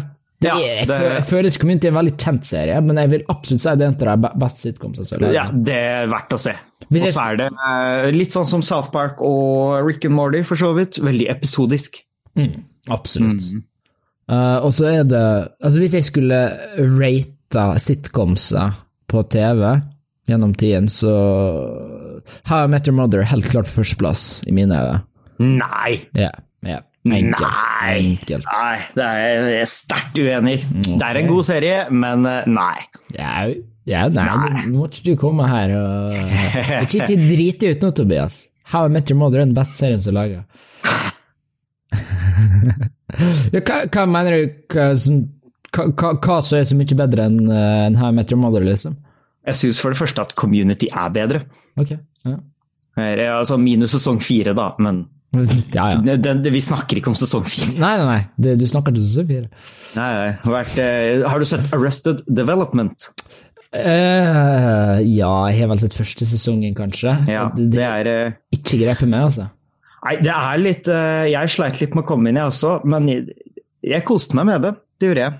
[0.43, 0.97] Det er, jeg, det...
[1.13, 3.85] Jeg føler ikke Community er en veldig kjent serie, men jeg vil absolutt si det
[3.85, 5.29] er en av de beste sitcomsene.
[5.31, 6.55] Ja, det er verdt å se.
[6.83, 10.59] Og så er det uh, litt sånn som South Park og Rick and Morty, for
[10.59, 10.99] så vidt.
[11.03, 12.01] Veldig episodisk.
[12.39, 13.47] Mm, absolutt.
[13.47, 13.63] Mm.
[14.31, 15.23] Uh, og så er det
[15.59, 16.37] Altså, hvis jeg skulle
[16.79, 18.75] rate sitcomser
[19.11, 19.63] på TV
[20.27, 21.13] gjennom tiden, så
[22.49, 25.03] har Met Your Mother helt klart førsteplass i mine øyne.
[25.43, 25.99] Nei!
[26.17, 26.31] Ja,
[26.63, 26.79] ja.
[27.03, 27.43] Enkelt.
[27.43, 27.95] Nei.
[27.99, 28.45] Enkelt.
[28.47, 30.63] nei, det er jeg sterkt uenig i.
[30.63, 30.97] Okay.
[31.01, 32.79] Det er en god serie, men eh, nei.
[33.17, 33.33] Ja,
[33.89, 34.63] ja nei, nei.
[34.69, 36.15] nå må ikke du komme her og
[36.85, 38.39] Ikke, ikke drite ut nå, Tobias.
[38.71, 40.39] How I Met Your Mother er den beste serien som er laga.
[43.67, 44.87] hva, hva, mener du hva,
[45.91, 48.63] hva, hva, som er så mye bedre enn uh, en How I Met Your Mother,
[48.63, 48.95] liksom?
[49.43, 51.43] Jeg syns for det første at community er bedre.
[51.79, 52.37] Ok, ja.
[53.33, 55.05] Altså minus sesong fire, da, men
[55.73, 55.97] ja, ja.
[55.97, 57.73] Det, det, vi snakker ikke om sesong fire.
[57.73, 58.19] Nei, nei, nei.
[58.37, 59.63] Det, du snakker ikke om sesong fire.
[59.97, 60.27] Nei, nei.
[60.53, 63.07] Vært, eh, har du sett Arrested Development?
[63.73, 67.15] Uh, ja, jeg har vel sett første sesongen, kanskje.
[67.31, 69.47] Ja, det, det er uh, Ikke grepet med, altså.
[70.03, 70.87] Nei, det er litt
[71.31, 73.37] Jeg sleit litt med å komme inn, jeg også, men jeg,
[73.87, 74.73] jeg koste meg med det.
[74.99, 75.37] Det gjorde jeg.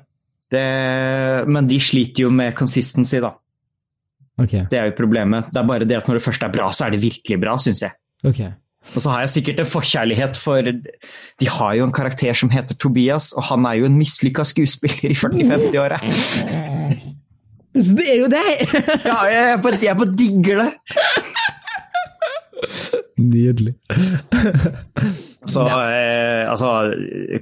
[1.51, 3.34] men de sliter jo med consistency, da.
[4.41, 4.65] Okay.
[4.71, 5.49] Det er jo problemet.
[5.53, 7.57] Det er bare det at når det først er bra, så er det virkelig bra,
[7.61, 7.93] syns jeg.
[8.25, 8.51] Okay.
[8.91, 10.65] Og så har jeg sikkert en forkjærlighet for
[11.39, 15.13] De har jo en karakter som heter Tobias, og han er jo en mislykka skuespiller
[15.13, 15.99] i 40-50-åra.
[17.73, 18.73] Så det er jo deg!
[19.09, 20.71] ja, jeg bare, jeg bare digger det.
[23.23, 23.73] Nydelig.
[25.53, 26.69] så eh, altså,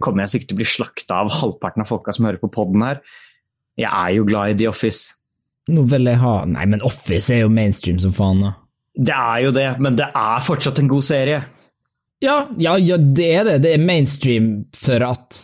[0.04, 2.86] kommer jeg sikkert til å bli slakta av halvparten av folka som hører på poden
[2.86, 3.02] her.
[3.80, 5.21] Jeg er jo glad i The Office.
[5.70, 8.56] Nå vil jeg ha Nei, men Office er jo mainstream som faen, da.
[8.92, 11.40] Det er jo det, men det er fortsatt en god serie.
[12.22, 13.62] Ja, ja, ja det er det.
[13.64, 15.40] Det er mainstream for at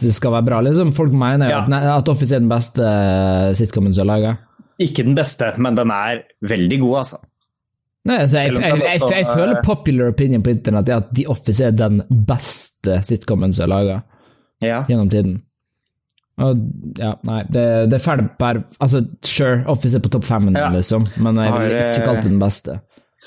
[0.00, 0.92] det skal være bra, liksom.
[0.96, 1.64] Folk mener jo ja.
[1.64, 4.36] at, at, Office er den beste eh, sitcomen som er laga.
[4.80, 7.20] Ikke den beste, men den er veldig god, altså.
[8.08, 11.66] Nei, altså jeg, jeg, jeg, jeg, føler popular opinion på internett er at The Office
[11.66, 13.96] er den beste sitcomen som er laga
[14.64, 14.78] ja.
[14.88, 15.34] gjennom tiden.
[16.40, 16.60] Og,
[16.96, 20.70] ja, nei, det, det er ferdig per Altså, sure, Office er på topp fem, ja.
[20.72, 22.76] liksom, men jeg ville ikke kalt det den beste.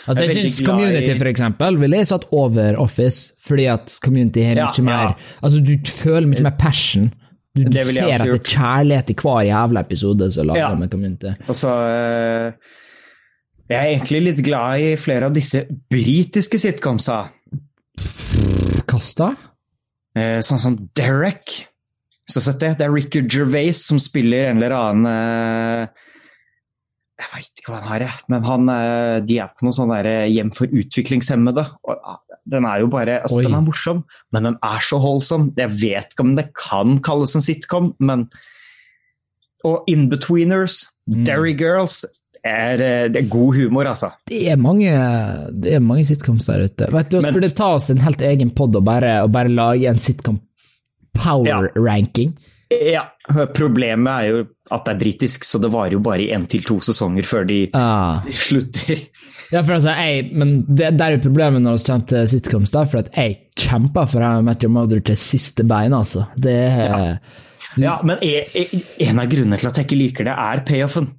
[0.03, 1.17] Altså, jeg, jeg syns Community, i...
[1.19, 5.61] for eksempel, ville jeg satt over Office, fordi at Community har ja, mye mer Altså,
[5.63, 7.11] du føler mye mer passion.
[7.53, 10.71] Du, du ser at det er kjærlighet i hver jævla episode som lager ja.
[10.79, 11.35] med Community.
[11.45, 12.71] Og så uh,
[13.69, 15.61] Jeg er egentlig litt glad i flere av disse
[15.93, 17.19] britiske sitcomsa.
[18.89, 19.29] Kasta?
[20.17, 21.61] Uh, sånn som Derek.
[22.29, 22.75] Så sett det.
[22.79, 26.03] Det er Ricky Gervais som spiller en eller annen uh,
[27.19, 28.25] Jeg veit ikke hva han har, jeg.
[28.31, 31.67] Men han, uh, de er på noe sånn der hjem for utviklingshemmede.
[31.83, 34.01] Og, uh, den er jo bare altså, Den er morsom,
[34.35, 35.51] men den er så holdsom.
[35.59, 38.27] Jeg vet ikke om det kan kalles en sitcom, men
[39.63, 41.23] Og Inbetweeners, mm.
[41.23, 42.01] Derry Girls
[42.43, 44.09] er, eh, det er god humor, altså.
[44.27, 44.91] Det er mange,
[45.63, 46.89] det er mange sitcoms der ute.
[46.91, 49.87] Vet du, Vi burde ta oss en helt egen pod og bare, og bare lage
[49.87, 50.41] en sitcom
[51.17, 51.61] power Ja.
[51.75, 52.33] ranking.
[52.73, 53.03] Ja,
[53.53, 54.37] Problemet er jo
[54.73, 57.43] at det er britisk, så det varer jo bare i én til to sesonger før
[57.45, 58.17] de Ah.
[58.33, 59.03] slutter.
[59.51, 62.71] Ja, for altså, jeg, men det, det er jo problemet når vi kommer til sitcoms,
[62.73, 66.25] da, for at jeg kjemper for How I Met Your Mother til siste bein, altså.
[66.35, 67.19] Det er
[67.77, 71.11] Ja, Men jeg, jeg, en av grunnene til at jeg ikke liker det, er payoffen.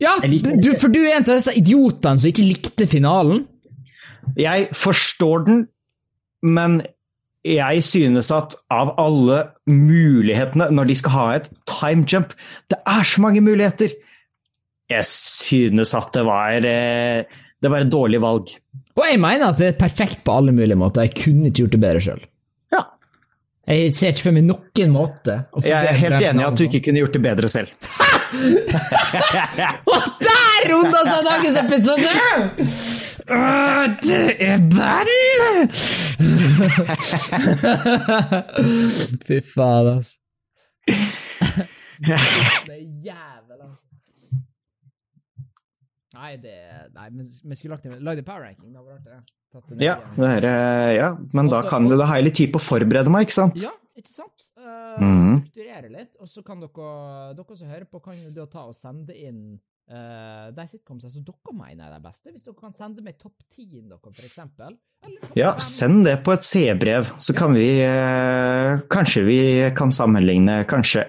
[0.00, 3.44] Ja, du, for du er en av disse idiotene som ikke likte finalen.
[4.36, 5.66] Jeg forstår den,
[6.42, 6.80] men
[7.44, 12.32] jeg synes at av alle mulighetene når de skal ha et time jump
[12.72, 13.92] Det er så mange muligheter!
[14.90, 17.24] Jeg synes at det var eh,
[17.60, 18.50] Det var et dårlig valg.
[18.94, 21.02] Og jeg mener at det er perfekt på alle mulige måter.
[21.06, 22.20] Jeg kunne ikke gjort det bedre sjøl.
[22.72, 22.82] Ja.
[23.72, 26.82] Jeg ser ikke for meg noen måte Jeg er helt enig i at du ikke
[26.88, 27.70] kunne gjort det bedre selv.
[29.92, 32.10] Og der runda av dagens episode!
[33.24, 35.70] Åh, det er den!
[39.24, 40.18] Fy faen, altså.
[42.04, 43.80] Det er jævel, altså.
[46.14, 46.56] Nei, det
[46.94, 48.74] Nei, men vi skulle lagt det lagd en power ranking.
[49.54, 49.80] Artig.
[49.82, 52.58] Ja, det er, eh, ja, men da, kan du, da har jeg litt tid på
[52.60, 53.62] å forberede meg, ikke sant?
[53.62, 54.48] Ja, ikke sant?
[54.58, 54.98] Uh.
[54.98, 56.88] Strukturere litt, og så kan dere,
[57.38, 59.60] dere som hører på, kan jo da ta og sende inn
[59.90, 62.30] uh, de sitcomsene som dere mener er de beste.
[62.32, 64.76] Hvis dere kan sende meg topp ti-en deres, for eksempel.
[65.36, 69.38] Ja, send det på et C-brev, så kan vi uh, Kanskje vi
[69.76, 71.02] kan sammenligne Kanskje,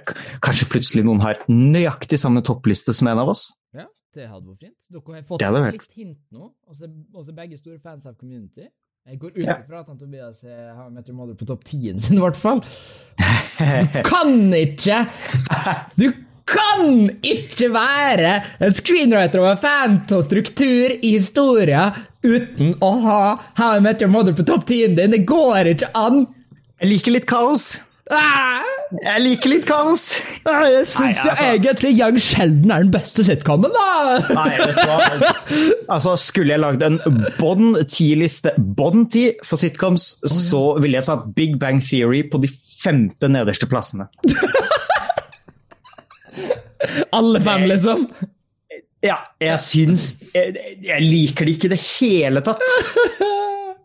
[0.43, 3.47] kanskje plutselig noen har nøyaktig samme toppliste som en av oss?
[3.76, 4.89] Ja, det hadde vært fint.
[4.91, 8.67] Dere har fått litt hint nå, og så er begge store fans av Community.
[9.05, 9.59] Jeg går ut Ja.
[9.61, 12.63] at Tobias er- har Met Mother på topp ti-en sin, i hvert fall.
[13.55, 15.05] Du kan ikke
[15.95, 16.09] Du
[16.45, 21.87] kan ikke være en screenwriter og en fan av struktur i historia
[22.25, 23.19] uten å ha
[23.57, 25.13] How I Met Your Mother på topp 10 din.
[25.15, 26.23] Det går ikke an!
[26.81, 27.67] Jeg liker litt kaos.
[28.13, 28.61] Ah!
[29.01, 30.03] Jeg liker litt kaos.
[30.45, 34.19] Ah, Jeg syns altså- egentlig Young Sheldon er den beste sitcomen, da!
[34.37, 35.31] Nei, vet du hva?
[35.97, 36.99] Altså, skulle jeg lagd en
[37.39, 42.51] Bond 10-liste, Bond 10 for sitcoms, så ville jeg satt Big Bang Theory på de
[42.53, 44.05] femte nederste plassene.
[47.15, 48.07] Alle fem, liksom.
[49.05, 52.63] Ja, jeg syns jeg, jeg liker det ikke i det hele tatt.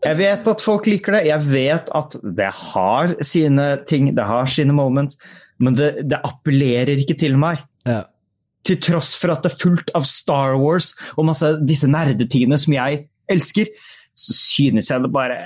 [0.01, 4.49] Jeg vet at folk liker det, jeg vet at det har sine ting, det har
[4.49, 5.19] sine moments,
[5.61, 7.61] men det, det appellerer ikke til meg.
[7.85, 8.07] Ja.
[8.65, 12.73] Til tross for at det er fullt av Star Wars og masse disse nerdetingene som
[12.73, 13.69] jeg elsker,
[14.17, 15.43] så synes jeg det bare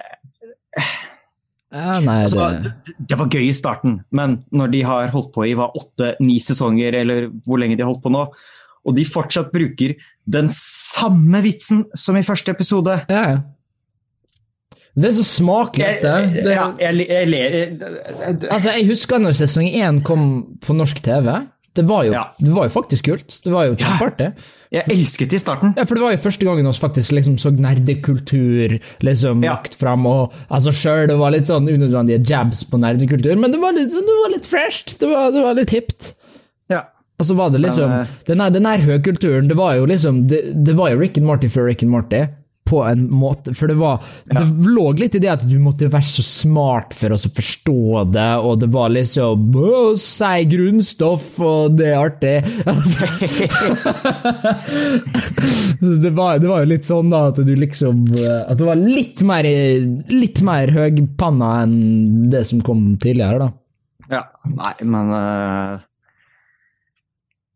[1.75, 5.33] Ja, nei, altså, det det, det var gøy i starten, men når de har holdt
[5.35, 8.21] på i åtte-ni sesonger, eller hvor lenge de har holdt på nå,
[8.85, 9.95] og de fortsatt bruker
[10.29, 13.41] den samme vitsen som i første episode Ja.
[14.95, 16.43] Det er så smakløst, det.
[16.45, 21.01] det ja, jeg, jeg ler jeg- Altså, jeg husker når sesong én kom på norsk
[21.03, 21.27] TV.
[21.75, 22.23] Det var jo, Ja.
[22.39, 23.39] det var jo faktisk kult.
[23.43, 24.29] Det var jo kjempeartig.
[24.71, 25.73] Jeg elsket det i starten.
[25.77, 29.53] Ja, for det var jo første gangen vi faktisk liksom så nerdekultur liksom Ja.
[29.55, 30.05] lagt fram.
[30.05, 33.91] Og altså sjøl, det var litt sånn unødvendige jabs på nerdekultur, men det var litt,
[33.91, 34.97] det var litt fresht.
[34.99, 36.13] Det var, det var litt hipt.
[36.69, 36.83] Ja.
[37.19, 40.75] Og så var det liksom eh, Den her høykulturen, det var jo liksom det, det
[40.75, 42.25] var jo Rick and Morty før Rick and Morty.
[42.65, 46.03] På en måte, for det var Det lå litt i det at du måtte være
[46.09, 49.53] så smart for å forstå det, og det var liksom
[50.01, 52.41] si grunnstoff, og det er artig.
[56.01, 59.21] det, var, det var jo litt sånn, da, at du liksom At det var litt
[59.25, 59.43] mer
[60.09, 63.49] Litt mer høgpanna enn det som kom tidligere, da.
[64.17, 64.23] ja.
[64.55, 65.79] Nei, men uh,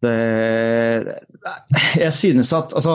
[0.06, 0.18] det,
[2.00, 2.94] Jeg synes at Altså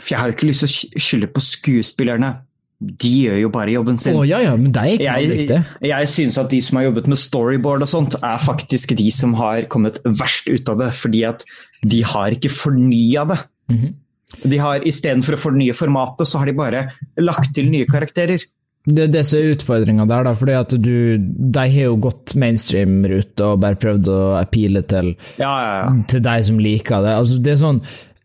[0.00, 2.32] For jeg har jo ikke lyst til å skylde på skuespillerne.
[2.76, 4.16] De gjør jo bare jobben sin.
[4.18, 5.60] Oh, ja, ja, men det er ikke Jeg, riktig.
[5.88, 9.32] jeg synes at de som har jobbet med storyboard og sånt, er faktisk de som
[9.38, 11.46] har kommet verst ut av det, fordi at
[11.88, 13.38] de har ikke fornya det.
[13.72, 13.94] Mhm.
[14.42, 16.80] De har Istedenfor å fornye formatet, så har de bare
[17.22, 18.42] lagt til nye karakterer.
[18.86, 20.34] Det er er utfordringa der, da.
[20.34, 25.50] Fordi at du De har jo gått mainstream-rute og bare prøvd å appeale til, Ja,
[25.62, 26.02] ja, ja.
[26.06, 27.14] til de som liker det.
[27.16, 27.80] Altså, det er sånn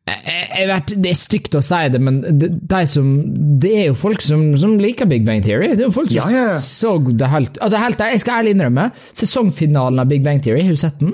[0.10, 3.10] jeg, vet, Det er stygt å si det, men de, de som,
[3.62, 5.76] det er jo folk som, som liker Big Bang Theory.
[5.78, 6.62] Det er jo folk som Ja, ja, ja.
[6.64, 8.88] så det helt Altså, helt jeg skal ærlig innrømme,
[9.18, 11.14] sesongfinalen av Big Bang Theory, har du sett den?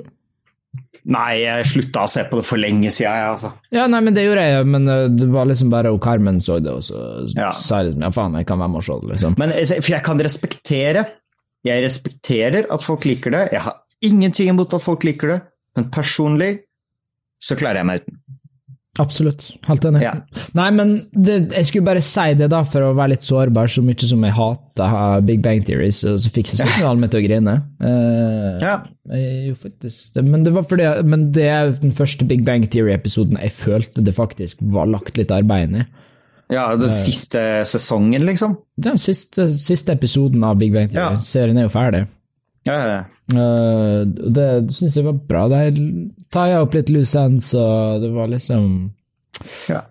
[1.08, 3.52] Nei, jeg slutta å se på det for lenge siden, jeg, altså.
[3.72, 6.58] Ja, nei, men det gjorde jeg, men uh, det var liksom bare og Carmen så
[6.60, 6.98] det, og så
[7.38, 7.52] Ja.
[7.56, 9.38] sa jeg liksom ja, faen, jeg kan være med og se det, liksom.
[9.40, 11.06] Men For jeg kan respektere
[11.68, 13.44] Jeg respekterer at folk liker det.
[13.56, 15.40] Jeg har ingenting imot at folk liker det,
[15.76, 16.52] men personlig
[17.44, 18.20] så klarer jeg meg uten.
[19.00, 19.44] Absolutt.
[19.68, 20.02] Helt enig.
[20.02, 20.14] Ja.
[20.58, 23.70] Nei, men det, jeg skulle bare si det, da, for å være litt sårbar.
[23.70, 27.22] Så mye som jeg hater Big Bang Theory, så, så fikk jeg signalen meg til
[27.22, 27.54] å grine.
[27.82, 28.74] Uh, Ja.
[29.14, 33.38] jeg, jo, faktisk, men det var fordi Men det er den første Big Bang Theory-episoden
[33.42, 35.86] jeg følte det faktisk var lagt litt arbeid inn i.
[36.54, 38.58] ja, den siste sesongen, liksom.
[38.80, 41.18] Den siste, siste episoden av Big Bang Theory.
[41.20, 41.22] Ja.
[41.22, 42.06] Serien er jo ferdig.
[42.68, 43.02] Ja, ja.
[43.34, 44.02] Eh,
[44.38, 45.46] det syns jeg var bra.
[45.52, 45.76] Der
[46.34, 48.66] tar jeg opp litt loose ends, og det var liksom
[49.70, 49.84] ja.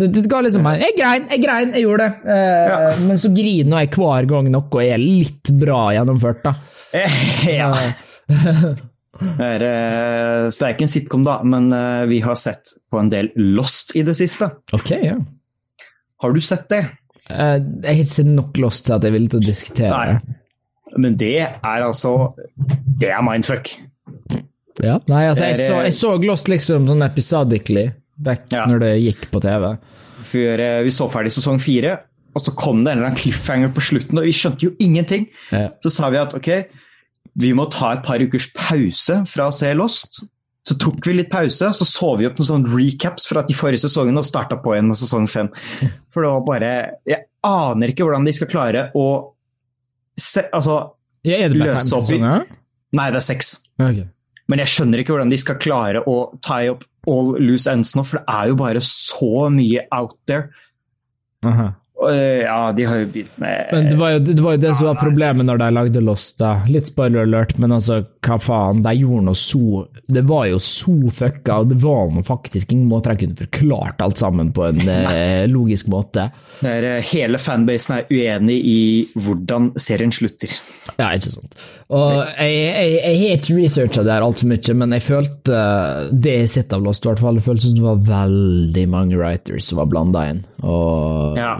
[0.00, 2.36] Det, det ga liksom meg Jeg grein, jeg grein, jeg gjorde det.
[2.36, 2.78] Eh, Ja.
[3.04, 6.54] Men så griner jeg hver gang noe er litt bra gjennomført, da.
[7.60, 7.70] ja.
[9.20, 13.00] Det er, eh, det er ikke en sitcom, da, men uh, vi har sett på
[13.00, 14.48] en del Lost i det siste.
[14.76, 15.18] Ok, ja.
[16.24, 16.84] Har du sett det?
[17.28, 20.38] Uh, jeg har ikke sett nok Lost til at jeg ville til å diskutere det.
[20.98, 22.32] Men det er altså
[23.00, 23.70] Det er mindfuck.
[24.80, 24.96] Ja.
[25.10, 28.66] Nei, altså, jeg så, jeg så Lost liksom sånn episodically back Ja.
[28.68, 29.74] når det gikk på TV.
[30.30, 31.98] Før eh, vi så ferdig sesong fire,
[32.34, 35.26] og så kom det en eller annen cliffhanger på slutten, og vi skjønte jo ingenting.
[35.50, 35.70] Ja.
[35.84, 36.50] Så sa vi at ok,
[37.40, 40.22] vi må ta et par ukers pause fra å se Lost.
[40.68, 43.80] Så tok vi litt pause, så så vi opp noen sånne recaps fra de forrige
[43.86, 45.48] sesongene og starta på igjen med sesong fem.
[46.12, 46.72] For det var bare
[47.08, 49.06] Jeg aner ikke hvordan de skal klare å
[50.18, 50.90] se, Altså,
[51.24, 52.46] Ja, er det bare fem sesonger?
[52.92, 53.50] nei, det er seks.
[53.78, 54.06] Okay.
[54.48, 58.02] Men jeg skjønner ikke hvordan de skal klare å tie opp all loose ends nå,
[58.04, 60.50] for det er jo bare så mye out there.
[61.44, 61.68] Aha.
[62.08, 64.70] Eh, ja, de har jo begynt med Men det var, jo, det var jo det
[64.78, 66.38] som var problemet når de lagde Lost.
[66.40, 66.54] da.
[66.70, 68.80] Litt spoiler alert, men altså, hva faen.
[68.84, 72.88] De gjorde noe så Det var jo så fucka, og det var noe faktisk ingen
[72.88, 76.28] måte de kunne forklart alt sammen på en eh, logisk måte.
[76.62, 78.80] Det er, eh, hele fanbasen er uenig i
[79.20, 80.52] hvordan serien slutter.
[80.96, 81.54] Ja, ikke sant.
[81.90, 86.08] Og jeg, jeg, jeg har ikke researcha det her altfor mye, men jeg følte eh,
[86.12, 88.86] det jeg har sett av Lost, i hvert fall, det føltes som det var veldig
[88.92, 91.54] mange writers som var blanda inn, og Ja.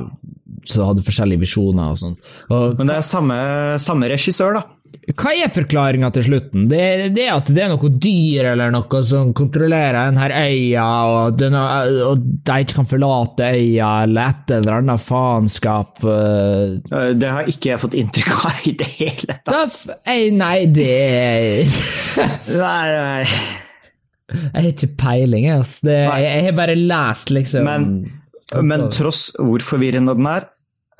[0.68, 2.18] Så hadde forskjellige visjoner og sånn.
[2.50, 3.40] Men det er samme,
[3.80, 4.66] samme regissør, da.
[5.16, 6.64] Hva er forklaringa til slutten?
[6.70, 10.84] Det er, det er at det er noe dyr eller noe som kontrollerer denne øya,
[11.10, 16.02] og, den, og de ikke kan forlate øya, eller et eller annet faenskap.
[16.04, 16.76] eh.
[16.90, 19.80] Eh, Det har ikke jeg fått inntrykk av i det hele tatt.
[19.96, 21.66] Da Nei, det
[22.50, 23.26] Nei, nei.
[24.30, 25.78] Jeg har ikke peiling, ass.
[25.86, 27.66] Det, jeg, jeg har bare lest, liksom.
[27.66, 28.19] Men-
[28.58, 30.48] Men tross hvor forvirrende den er,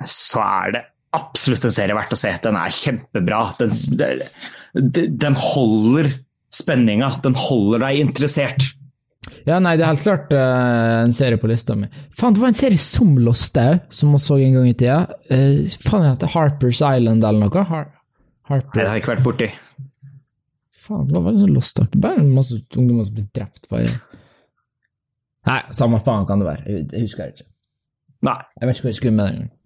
[0.09, 0.83] så er det
[1.17, 2.33] absolutt en serie verdt å se.
[2.45, 3.41] Den er kjempebra.
[3.61, 6.13] Den, den, den holder
[6.55, 7.17] spenninga.
[7.25, 8.71] Den holder deg interessert.
[9.45, 11.91] Ja, nei, det er helt klart uh, en serie på lista mi.
[12.17, 15.01] Faen, det var en serie som Lost òg, som vi så en gang i tida.
[15.29, 17.67] Uh, faen, det heter Harpers Island eller noe?
[17.69, 17.91] Har
[18.51, 19.47] Nei, det har jeg ikke vært borti.
[20.83, 21.93] Faen, det var sånn lost talk.
[22.03, 23.93] Bare en masse ungdommer som ble drept bare.
[25.49, 26.67] Nei, samme faen kan det være.
[26.69, 27.49] Jeg, husker jeg ikke.
[28.29, 28.37] Nei.
[28.61, 29.57] Jeg vet ikke hva jeg skulle med den engang.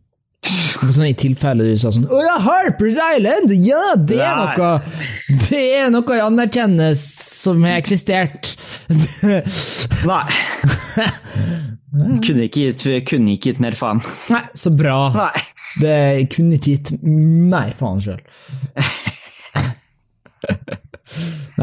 [0.93, 3.55] Sånn I tilfelle du sa sånn Å ja, Harpers Island!
[3.65, 4.57] Ja, det er Nei.
[4.59, 8.53] noe Det er noe jeg anerkjennes som har eksistert.
[10.11, 10.27] Nei.
[12.21, 14.03] kunne, ikke gitt, kunne ikke gitt mer faen.
[14.33, 14.99] Nei, så bra.
[15.17, 15.45] Nei.
[15.81, 18.21] Det kunne ikke gitt mer faen sjøl.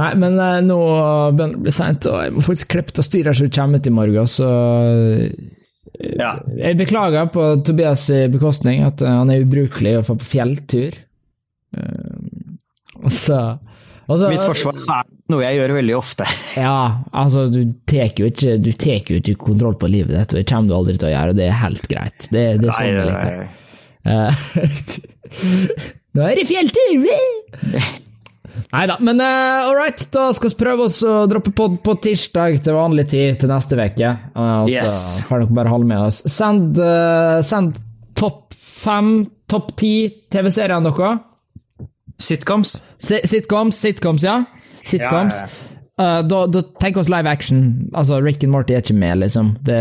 [0.01, 0.77] Nei, men eh, nå
[1.35, 3.81] begynner det å bli seint, og jeg må faktisk klippe til styret så du kommer
[3.81, 4.51] ut i morgen, så
[6.01, 6.31] Ja.
[6.57, 10.97] Jeg beklager på Tobias' bekostning at eh, han er ubrukelig å få på fjelltur.
[13.01, 13.59] altså
[14.11, 16.25] og så og Mitt forsvar så er det noe jeg gjør veldig ofte.
[16.65, 20.41] Ja, altså, du tar jo ikke, du tar jo ikke kontroll på livet ditt, og
[20.41, 22.27] det kommer du aldri til å gjøre, og det er helt greit.
[22.27, 23.49] Det, det er sånn jeg liker det.
[24.11, 24.31] Eh,
[26.17, 27.05] Nå er det fjelltur!
[28.71, 31.95] Nei da, men uh, all right, da skal vi prøve oss å droppe pod på
[32.03, 34.11] tirsdag til vanlig tid til neste uke.
[34.35, 34.99] Uh, og så Yes.
[35.27, 36.21] får dere bare holde med oss.
[36.31, 37.75] Send, uh, send
[38.15, 39.93] topp fem, topp ti
[40.31, 41.19] TV-seriene deres.
[42.21, 42.77] Sitcoms?
[43.01, 44.43] Si- Sitcoms, sitcoms, ja.
[44.83, 45.41] Sitcoms.
[45.43, 45.67] Ja, ja,
[46.01, 47.89] Uh, da, da tenk oss live action.
[47.93, 49.51] Altså, Rick and Morty er ikke med, liksom.
[49.61, 49.75] Det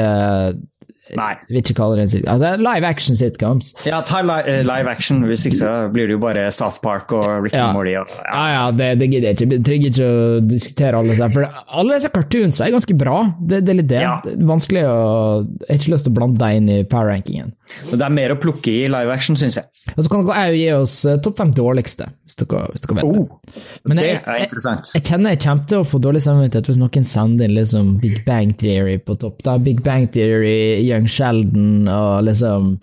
[1.19, 1.33] Nei.
[1.49, 2.31] Vil ikke kalle det en sitcom.
[2.35, 3.71] Altså, live action sitcoms.
[3.87, 5.23] Ja, ta li eh, live action.
[5.27, 7.67] Hvis ikke så blir det jo bare South Park og Rick Ja.
[7.69, 7.95] and Morty.
[7.99, 8.27] Og, ja.
[8.31, 9.49] Ja, ja, det, det gidder jeg ikke.
[9.57, 11.31] Jeg trenger ikke å diskutere alle disse.
[11.35, 11.49] For
[11.81, 13.17] alle disse cartoons er ganske bra.
[13.41, 14.03] Det, det er litt det.
[14.05, 14.17] Ja.
[14.25, 14.99] Det er vanskelig å
[15.41, 17.53] Jeg har ikke lyst til å blande deg inn i power-rankingen.
[17.91, 19.67] Det er mer å plukke i live action, syns jeg.
[19.97, 23.05] Og så kan dere gi oss eh, topp fem dårligste, hvis dere, hvis dere vet
[23.07, 23.21] det.
[23.21, 24.91] Oh, Men det er interessant.
[24.97, 28.21] jeg kjenner jeg kommer til å få dårlig samvittighet hvis noen sender inn liksom Big
[28.27, 29.43] Bang Theory på topp.
[29.47, 29.57] da.
[29.63, 32.75] Big Bang Theory, Young Sheldon og liksom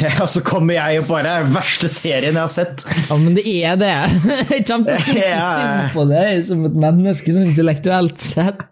[0.22, 2.84] Og så kommer jeg og bare er verste serien jeg har sett.
[3.10, 3.90] Ja, men det er det.
[4.54, 5.48] Jeg kommer til å synes Ja.
[5.58, 8.62] synd på deg som et menneske, sånn intellektuelt sett.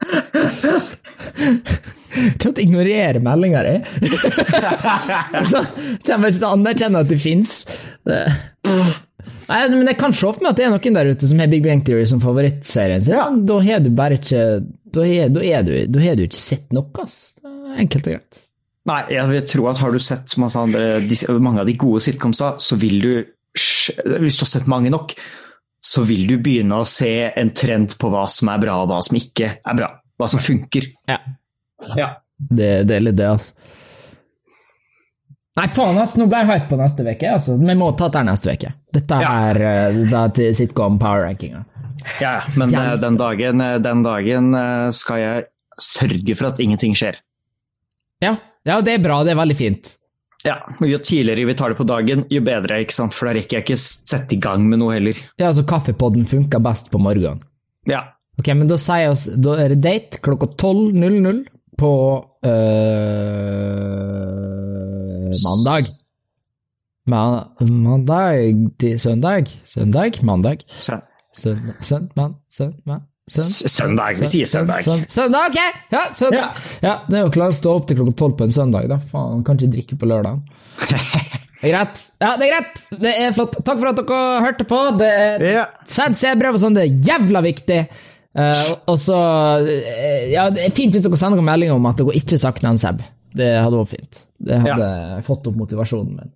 [1.37, 1.59] jeg
[2.41, 3.75] Til å ignorere meldinga di.
[5.53, 5.61] Så
[6.07, 7.59] kommer jeg til å anerkjenne at det fins.
[8.09, 11.41] Nei, altså, men jeg kan se for meg at det er noen der ute som
[11.45, 13.17] har Big Bang Theory som favorittserien sin.
[13.19, 13.29] Ja.
[13.53, 14.43] Da har du bare ikke
[14.97, 15.41] Da har, du,
[15.93, 17.35] du ikke sett noe, ass.
[17.79, 18.45] Enkelt og greit.
[18.89, 21.03] Nei, jeg vil tro at har du sett masse andre,
[21.45, 23.11] mange av de gode sitcomsa, så vil du
[23.59, 25.15] Hvis du har sett mange nok,
[25.83, 29.01] så vil du begynne å se en trend på hva som er bra, og hva
[29.03, 29.89] som ikke er bra.
[30.19, 30.87] Hva som funker.
[31.09, 31.17] Ja.
[31.97, 32.09] Ja.
[32.39, 33.55] Det, det er litt det, altså.
[35.59, 36.15] Nei, faen, ass.
[36.21, 37.31] Nå ble jeg hype på neste uke.
[37.35, 37.57] Altså.
[37.59, 38.73] Vi må ta det neste uke.
[38.95, 39.33] Dette Ja.
[39.51, 41.65] er eh, da til sitcom power rankinga.
[42.23, 42.93] Ja, men Ja.
[42.93, 45.47] eh, den dagen, eh, den dagen eh, skal jeg
[45.81, 47.19] sørge for at ingenting skjer.
[48.23, 48.37] Ja.
[48.69, 49.23] Ja, det er bra.
[49.27, 49.95] Det er veldig fint.
[50.47, 53.17] Ja, men Jo tidligere vi tar det på dagen, jo bedre, ikke sant?
[53.17, 55.19] for da rekker jeg ikke sette i gang med noe heller.
[55.41, 57.43] Ja, altså, kaffepodden funker best på morgenen.
[57.91, 58.05] Ja,
[58.39, 61.41] Ok, men da sier oss Da er det date klokka 12.00
[61.79, 61.89] på
[62.47, 62.49] øh,
[65.45, 65.85] mandag.
[67.09, 67.23] Ma
[67.63, 69.47] mandag til søndag?
[69.65, 70.11] Søndag?
[70.23, 70.59] Mandag?
[70.81, 71.03] Søndag,
[71.83, 72.35] Søndag?
[72.51, 73.01] Søndag?
[73.29, 73.71] Søndag?
[73.75, 74.85] Søndag, vi sier søndag.
[74.87, 75.59] Søndag, søndag ok!
[75.95, 76.61] Ja, søndag.
[76.85, 76.95] Ja.
[77.09, 78.89] det er jo klart å stå opp til klokka tolv på en søndag.
[78.91, 78.99] da.
[79.13, 80.41] Faen, kan ikke drikke på lørdag.
[81.59, 82.03] Det er greit.
[82.23, 82.83] Ja, det er greit.
[83.03, 83.57] Det er flott.
[83.67, 84.77] Takk for at dere hørte på.
[85.01, 85.65] Det er Ja.
[85.91, 87.81] Send C-brev og sånn, det er jævla viktig.
[88.39, 89.17] Uh, og så
[89.67, 92.63] eh, Ja, det er fint hvis dere sender noen meldinger om at dere ikke sagt
[92.63, 93.03] den Seb.
[93.35, 94.21] Det hadde vært fint.
[94.39, 94.91] Det hadde
[95.27, 96.31] fått opp motivasjonen min.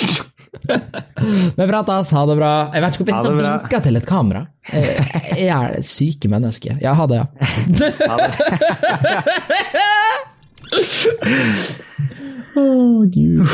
[1.56, 2.70] Vi prates, ha det bra.
[2.74, 4.42] Jeg vet ikke hvorfor jeg sitter og det vinker til et kamera.
[4.72, 6.70] Jeg, er et syke menneske.
[6.82, 7.26] Ja, ha det, ja.
[8.08, 8.30] Ha det.
[12.62, 12.64] Å,
[13.08, 13.48] gud.